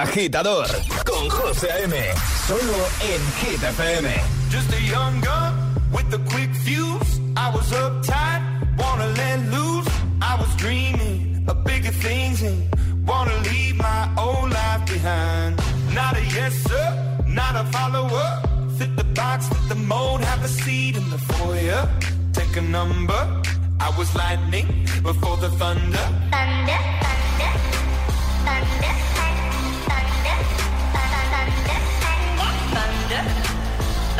Agitador 0.00 0.66
con 1.04 1.28
José 1.28 1.70
A.M. 1.70 1.94
Solo 2.46 2.78
en 3.02 3.22
Hit 3.40 3.62
FM. 3.62 4.08
Just 4.50 4.72
a 4.72 4.80
young 4.80 5.20
gun 5.20 5.52
with 5.92 6.12
a 6.14 6.18
quick 6.30 6.50
fuse. 6.64 7.20
I 7.36 7.50
was 7.54 7.70
uptight, 7.72 8.42
wanna 8.78 9.08
let 9.08 9.38
loose. 9.50 9.88
I 10.22 10.36
was 10.36 10.48
dreaming 10.56 11.44
of 11.48 11.64
bigger 11.64 11.92
things 11.92 12.42
and 12.42 12.58
wanna 13.06 13.36
leave 13.50 13.76
my 13.76 14.08
old 14.16 14.50
life 14.50 14.86
behind. 14.86 15.60
Not 15.94 16.16
a 16.16 16.24
yes 16.34 16.54
sir, 16.68 16.86
not 17.26 17.54
a 17.56 17.64
follower. 17.70 18.42
Fit 18.78 18.96
the 18.96 19.04
box, 19.04 19.48
fit 19.48 19.68
the 19.68 19.74
mold, 19.74 20.20
have 20.22 20.42
a 20.44 20.48
seat 20.48 20.96
in 20.96 21.10
the 21.10 21.18
foyer. 21.18 21.88
Take 22.32 22.56
a 22.56 22.62
number. 22.62 23.42
I 23.78 23.90
was 23.98 24.14
lightning 24.14 24.66
before 25.02 25.36
the 25.36 25.50
thunder. 25.50 26.06
Thunder, 26.32 26.80
thunder, 27.02 27.29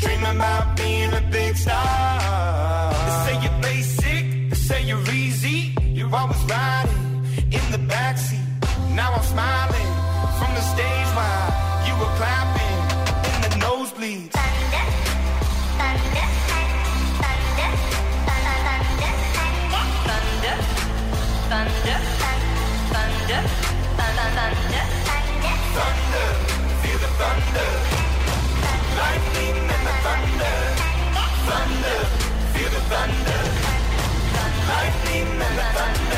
Dreaming 0.00 0.36
about 0.36 0.76
being 0.76 1.12
a 1.12 1.20
big 1.30 1.56
star. 1.56 2.92
They 3.06 3.16
say 3.26 3.36
you're 3.44 3.60
basic, 3.60 4.50
they 4.50 4.56
say 4.56 4.82
you're 4.84 5.10
easy. 5.10 5.74
You're 5.96 6.14
always 6.14 6.42
riding 6.44 7.24
in 7.56 7.64
the 7.74 7.78
backseat. 7.92 8.46
Now 8.94 9.12
I'm 9.12 9.22
smiling 9.22 9.90
from 10.38 10.50
the 10.54 10.64
stage 10.74 11.10
while 11.18 11.46
you 11.86 11.94
were 12.00 12.12
clapping 12.18 12.78
in 13.34 13.40
the 13.44 13.50
nosebleeds. 13.64 14.32
thunder, 21.50 21.98
thunder, 22.92 23.40
thunder, 23.98 24.28
thunder, 24.36 24.84
Thunder, 25.76 26.26
feel 26.82 26.98
the 26.98 27.08
thunder. 27.18 27.99
Feel 32.90 32.98
the 32.98 33.06
thunder. 33.06 33.70
Lightning 34.68 36.09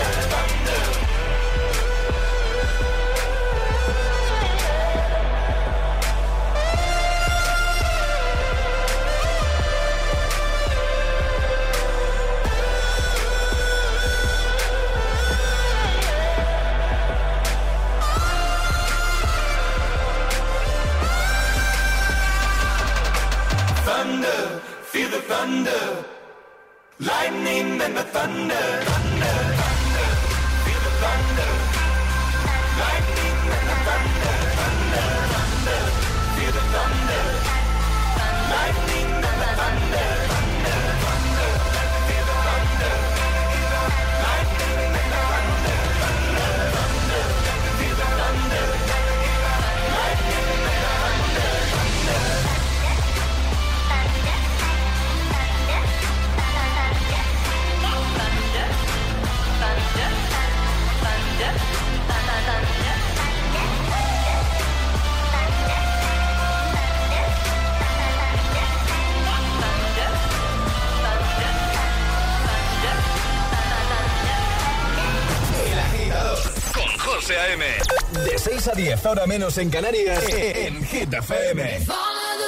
thunder, 28.22 28.91
10, 78.82 79.06
ahora 79.06 79.26
menos 79.26 79.56
en 79.58 79.70
Canarias, 79.70 80.24
en 80.28 80.84
Hit 80.84 81.14
FM. 81.14 81.76
If 81.76 81.88
of 81.88 81.96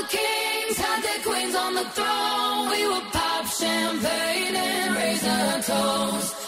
the 0.00 0.16
kings 0.16 0.76
had 0.76 1.00
their 1.00 1.22
queens 1.22 1.54
on 1.54 1.74
the 1.74 1.84
throne, 1.94 2.70
we 2.70 2.88
would 2.88 3.12
pop 3.12 3.46
champagne 3.46 4.56
and 4.56 4.96
raise 4.96 5.22
a 5.22 5.62
toast 5.64 6.43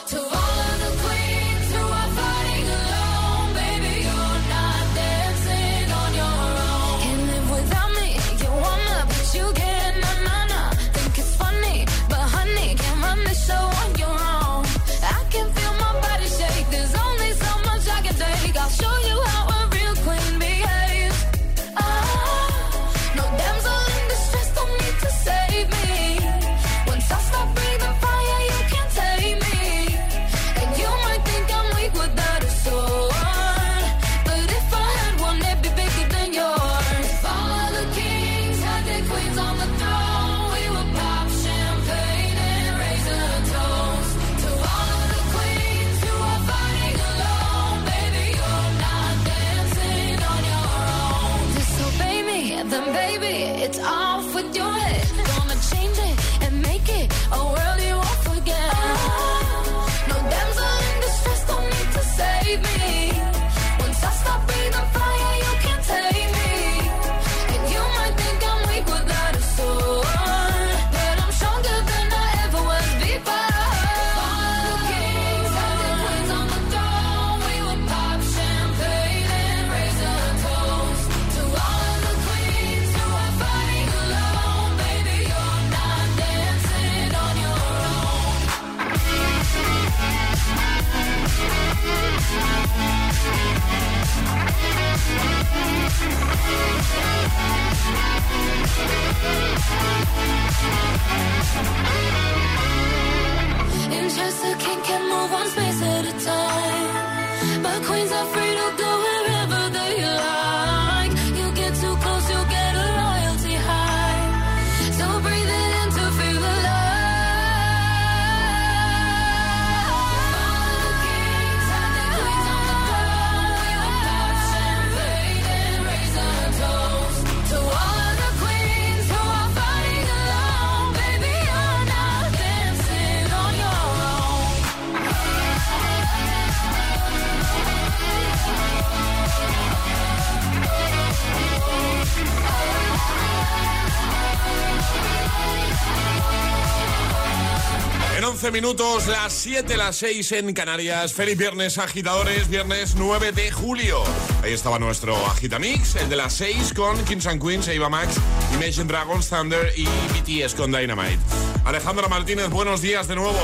minutos, 148.56 149.06
las 149.06 149.34
7, 149.34 149.76
las 149.76 149.96
6 149.96 150.32
en 150.32 150.54
Canarias. 150.54 151.12
Feliz 151.12 151.36
viernes, 151.36 151.76
agitadores. 151.76 152.48
Viernes 152.48 152.94
9 152.96 153.32
de 153.32 153.50
julio. 153.50 154.02
Ahí 154.46 154.52
estaba 154.52 154.78
nuestro 154.78 155.16
Agitamix, 155.26 155.96
el 155.96 156.08
de 156.08 156.14
las 156.14 156.34
6 156.34 156.72
con 156.72 157.04
Kings 157.04 157.26
and 157.26 157.42
Queens, 157.42 157.66
Eva 157.66 157.88
Max, 157.88 158.14
Imagine 158.54 158.84
Dragons, 158.84 159.28
Thunder 159.28 159.72
y 159.76 159.86
BTS 159.86 160.54
con 160.54 160.70
Dynamite. 160.70 161.18
Alejandra 161.64 162.06
Martínez, 162.06 162.48
buenos 162.48 162.80
días 162.80 163.08
de 163.08 163.16
nuevo. 163.16 163.36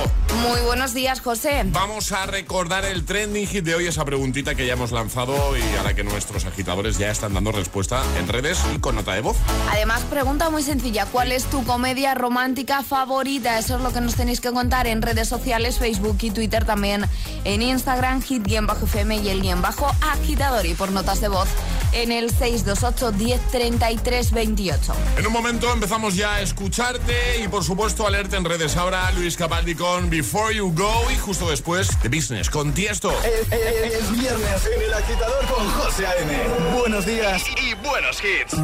Muy 0.49 0.61
buenos 0.61 0.95
días, 0.95 1.21
José. 1.21 1.65
Vamos 1.67 2.13
a 2.13 2.27
recordar 2.27 2.85
el 2.85 3.05
trending 3.05 3.49
hit 3.49 3.65
de 3.65 3.75
hoy, 3.75 3.89
esa 3.89 4.05
preguntita 4.05 4.55
que 4.55 4.65
ya 4.65 4.75
hemos 4.75 4.93
lanzado 4.93 5.35
y 5.57 5.77
a 5.77 5.83
la 5.83 5.95
que 5.95 6.05
nuestros 6.05 6.45
agitadores 6.45 6.99
ya 6.99 7.11
están 7.11 7.35
dando 7.35 7.51
respuesta 7.51 8.05
en 8.21 8.29
redes 8.29 8.61
y 8.73 8.79
con 8.79 8.95
nota 8.95 9.13
de 9.15 9.23
voz. 9.23 9.37
Además, 9.73 10.03
pregunta 10.03 10.51
muy 10.51 10.63
sencilla, 10.63 11.07
¿cuál 11.07 11.33
es 11.33 11.47
tu 11.47 11.65
comedia 11.65 12.15
romántica 12.15 12.85
favorita? 12.85 13.59
Eso 13.59 13.75
es 13.75 13.83
lo 13.83 13.93
que 13.93 14.01
nos 14.01 14.15
tenéis 14.15 14.41
que 14.41 14.53
contar 14.53 14.87
en 14.87 15.03
redes 15.03 15.29
sociales, 15.29 15.81
Facebook 15.81 16.19
y 16.21 16.31
Twitter, 16.31 16.65
también 16.65 17.07
en 17.43 17.61
Instagram, 17.61 18.23
hit-fm 18.23 19.17
y 19.17 19.31
el 19.31 19.43
guion 19.43 19.63
bajo 19.63 19.91
agitador 20.01 20.65
y 20.65 20.75
por 20.75 20.92
notas 20.93 21.21
de 21.21 21.29
voz 21.29 21.49
en 21.93 22.13
el 22.13 22.31
628 22.31 23.13
1033 23.13 24.31
28. 24.33 24.93
En 25.19 25.27
un 25.27 25.33
momento 25.33 25.71
empezamos 25.73 26.15
ya 26.17 26.35
a 26.37 26.41
escucharte 26.41 27.41
y 27.45 27.49
por 27.49 27.65
supuesto 27.65 28.07
a 28.07 28.11
leerte 28.11 28.37
en 28.37 28.45
redes. 28.45 28.77
Ahora 28.77 29.11
Luis 29.13 29.37
Capaldi 29.37 29.75
con 29.75 30.09
Before 30.11 30.55
You 30.55 30.73
Go 30.75 31.11
y 31.11 31.17
justo 31.19 31.49
después 31.51 31.89
The 32.03 32.09
Business 32.09 32.49
con 32.51 32.73
Tiesto. 32.73 33.11
Es, 33.23 33.53
es- 33.53 33.95
es 33.95 34.11
viernes 34.13 34.67
en 34.75 34.83
el 34.83 34.95
agitador 34.95 35.45
con 35.47 35.69
José 35.71 36.07
A.M. 36.07 36.33
Buenos 36.79 37.05
días 37.07 37.43
y 37.63 37.75
buenos 37.87 38.19
hits. 38.23 38.57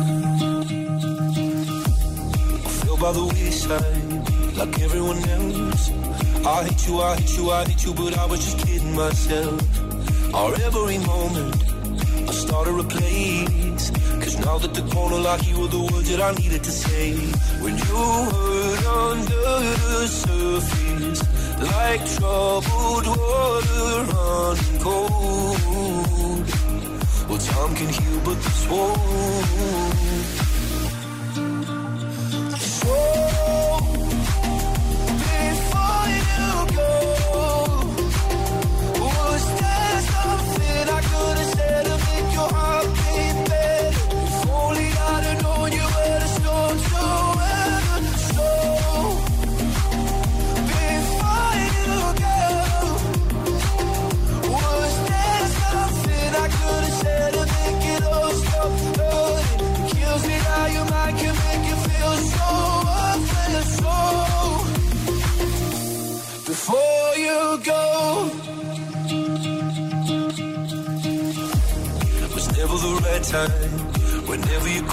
by 3.00 3.12
the 3.12 3.24
wayside, 3.24 4.56
like 4.56 4.76
everyone 4.80 5.18
else. 5.30 5.90
I 6.44 6.64
hate 6.64 6.84
you, 6.88 7.00
I 7.00 7.14
hate 7.14 7.36
you, 7.38 7.50
I 7.52 7.64
hate 7.64 7.84
you, 7.84 7.94
but 7.94 8.18
I 8.18 8.24
was 8.26 8.40
just 8.44 8.58
kidding 8.66 8.92
myself. 8.96 9.62
Our 10.34 10.52
every 10.66 10.98
moment, 10.98 11.62
I 12.28 12.30
started 12.30 12.78
a 12.78 12.84
place. 12.84 13.90
Cause 14.22 14.36
now 14.44 14.58
that 14.58 14.74
the 14.74 14.82
corner 14.92 15.16
lock, 15.16 15.46
you 15.48 15.60
were 15.60 15.68
the 15.68 15.80
words 15.80 16.10
that 16.10 16.20
I 16.20 16.32
needed 16.34 16.62
to 16.62 16.70
say. 16.70 17.14
When 17.62 17.74
you 17.78 18.02
hurt 18.34 18.86
under 18.86 19.50
the 19.84 20.06
surface, 20.06 21.20
like 21.72 22.02
troubled 22.16 23.06
water 23.06 23.92
running 24.12 24.78
cold. 24.84 26.46
Well, 27.28 27.38
time 27.38 27.74
can 27.76 27.88
heal, 27.96 28.20
but 28.26 28.36
this 28.44 28.68
won't. 28.68 28.98
So 32.58 32.94
before 33.08 33.27
your 61.08 61.12
can 61.12 61.34
make 61.48 61.64
you 61.70 61.76
feel 61.88 62.14
so 62.28 62.48
before 66.46 67.10
you 67.16 67.38
go. 67.64 68.30
It 72.24 72.30
was 72.34 72.46
never 72.58 72.76
the 72.86 72.94
right 73.06 73.24
time, 73.24 73.70
whenever 74.28 74.68
you're 74.68 74.90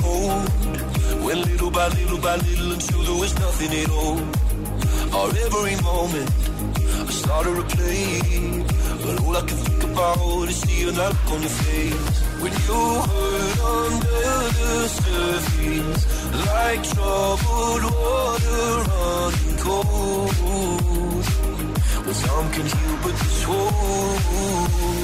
little 1.35 1.71
by 1.71 1.87
little 1.89 2.19
by 2.19 2.35
little 2.37 2.71
until 2.71 3.03
there 3.03 3.19
was 3.19 3.33
nothing 3.39 3.71
at 3.83 3.89
all. 3.89 4.19
Our 5.17 5.29
every 5.45 5.75
moment, 5.81 6.29
I 7.09 7.11
started 7.11 7.55
to 7.59 7.65
play. 7.75 8.63
But 9.03 9.21
all 9.21 9.35
I 9.35 9.41
can 9.41 9.57
think 9.67 9.83
about 9.83 10.47
is 10.47 10.61
seeing 10.61 10.95
that 10.95 11.11
look 11.13 11.31
on 11.33 11.41
your 11.41 11.49
face. 11.49 12.24
When 12.45 12.53
you 12.53 12.83
hurt 13.09 13.59
under 13.59 14.29
the 14.59 14.87
surface, 14.87 16.03
like 16.45 16.83
troubled 16.93 17.83
water 17.83 18.67
running 18.85 19.57
cold. 19.57 20.35
Well, 22.05 22.13
some 22.13 22.51
can 22.51 22.65
heal, 22.67 22.97
but 23.01 23.15
this 23.17 23.47
won't. 23.47 24.94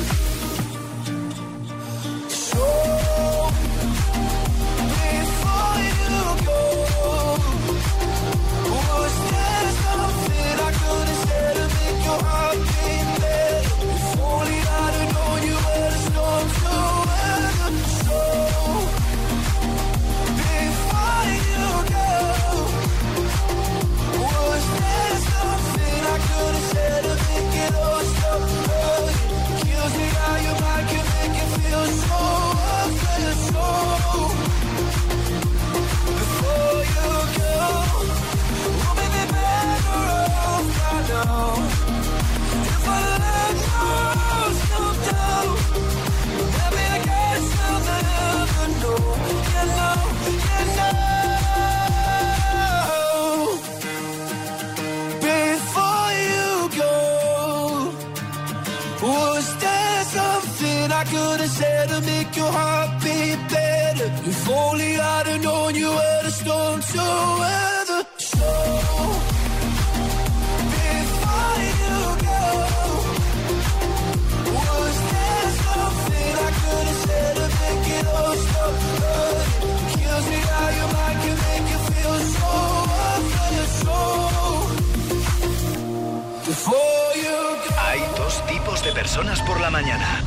Hay 87.91 87.99
dos 88.17 88.41
tipos 88.47 88.81
de 88.85 88.93
personas 88.93 89.41
por 89.41 89.59
la 89.59 89.69
mañana. 89.69 90.23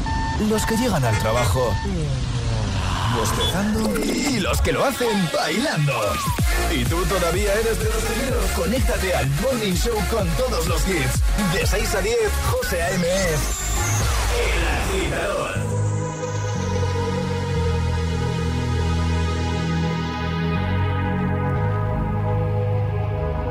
Los 0.51 0.67
que 0.67 0.77
llegan 0.77 1.03
al 1.03 1.19
trabajo 1.21 1.75
bostezando 3.17 4.05
y 4.05 4.39
los 4.41 4.61
que 4.61 4.71
lo 4.71 4.85
hacen 4.85 5.31
bailando. 5.33 5.95
¿Y 6.71 6.85
tú 6.85 7.03
todavía 7.07 7.55
eres 7.55 7.79
de 7.79 7.87
los 7.87 8.03
primeros? 8.03 8.45
Conéctate 8.51 9.15
al 9.15 9.31
Morning 9.41 9.73
Show 9.73 9.99
con 10.11 10.29
todos 10.37 10.67
los 10.67 10.87
hits. 10.87 11.23
De 11.55 11.67
6 11.67 11.95
a 11.95 12.01
10, 12.03 12.17
José 12.51 12.83
A.M. 12.83 13.07
El 14.43 14.67
Agitador. 15.01 15.55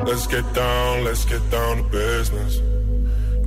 Let's 0.06 0.28
get 0.28 0.46
down, 0.54 1.04
let's 1.04 1.26
get 1.26 1.42
down 1.50 1.78
to 1.78 1.84
business. 1.90 2.62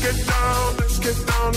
Get 0.00 0.26
down, 0.26 0.76
let's 0.78 0.98
get 1.00 1.26
down 1.26 1.54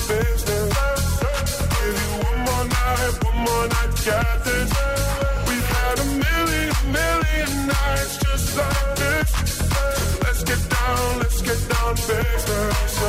a 5.99 6.05
million, 6.05 7.67
nights 7.67 8.17
just 8.17 8.57
like 8.57 8.97
let's 10.23 10.43
get 10.43 10.69
down, 10.69 11.19
let's 11.19 11.41
get 11.41 11.69
down 11.69 11.95
business. 11.95 13.01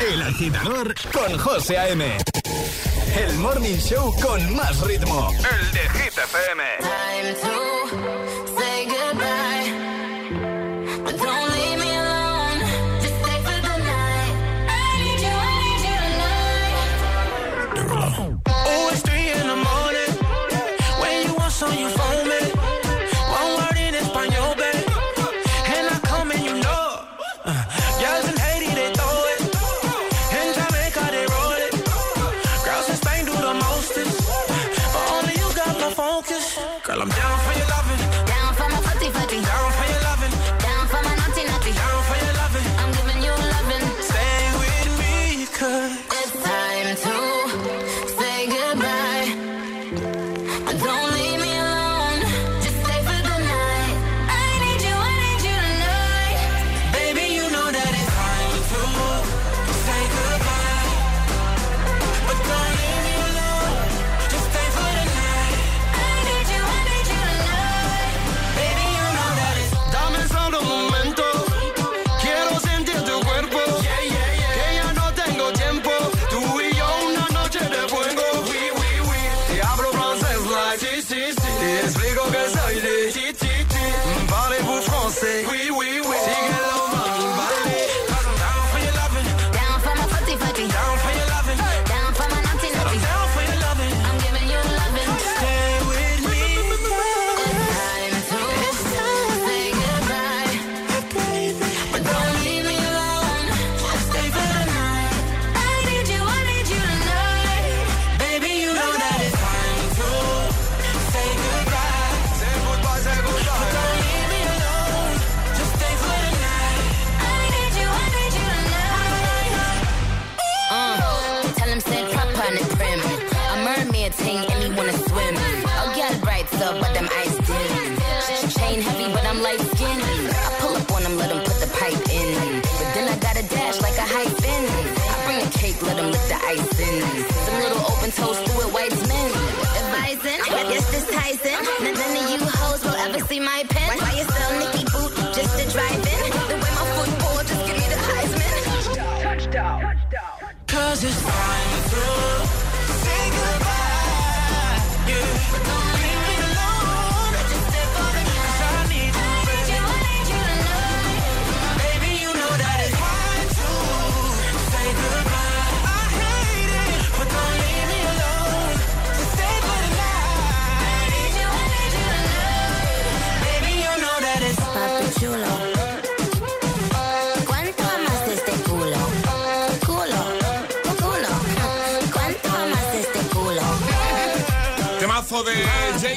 El 0.00 0.22
agitador 0.22 0.94
con 1.12 1.38
José 1.38 1.76
A.M. 1.76 2.25
El 3.16 3.38
morning 3.38 3.78
show 3.78 4.14
con 4.20 4.54
más 4.54 4.78
ritmo. 4.82 5.30
El 5.30 5.72
de 5.72 5.80
Hit 5.98 6.18
FM. 6.18 7.75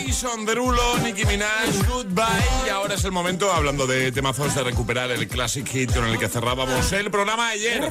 Jason 0.05 0.45
Derulo, 0.45 0.97
Nicki 0.99 1.25
Minaj, 1.25 1.87
Goodbye. 1.87 2.25
Y 2.65 2.69
ahora 2.69 2.95
es 2.95 3.03
el 3.03 3.11
momento, 3.11 3.51
hablando 3.51 3.87
de 3.87 4.11
temazos, 4.11 4.55
de 4.55 4.63
recuperar 4.63 5.11
el 5.11 5.27
classic 5.27 5.67
hit 5.67 5.93
con 5.93 6.05
el 6.05 6.17
que 6.17 6.27
cerrábamos 6.27 6.91
el 6.91 7.11
programa 7.11 7.49
ayer. 7.49 7.89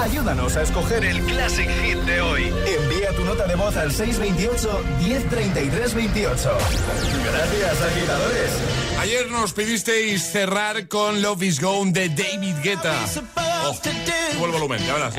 Ayúdanos 0.00 0.56
a 0.56 0.62
escoger 0.62 1.04
el 1.04 1.20
Classic 1.24 1.68
Hit 1.82 1.98
de 1.98 2.20
hoy. 2.20 2.52
Envía 2.66 3.10
tu 3.16 3.24
nota 3.24 3.46
de 3.46 3.54
voz 3.54 3.76
al 3.76 3.92
628 3.92 4.84
1033 5.00 5.94
28. 5.94 6.58
Gracias, 7.24 7.82
agitadores. 7.82 8.50
Ayer 9.00 9.30
nos 9.30 9.52
pedisteis 9.52 10.22
cerrar 10.22 10.88
con 10.88 11.22
Love 11.22 11.42
is 11.42 11.60
Gone 11.60 11.92
de 11.92 12.08
David 12.08 12.56
Guetta. 12.62 12.94
Oh, 13.64 14.44
el 14.44 14.52
volumen, 14.52 14.84
ya 14.84 14.94
verás. 14.94 15.14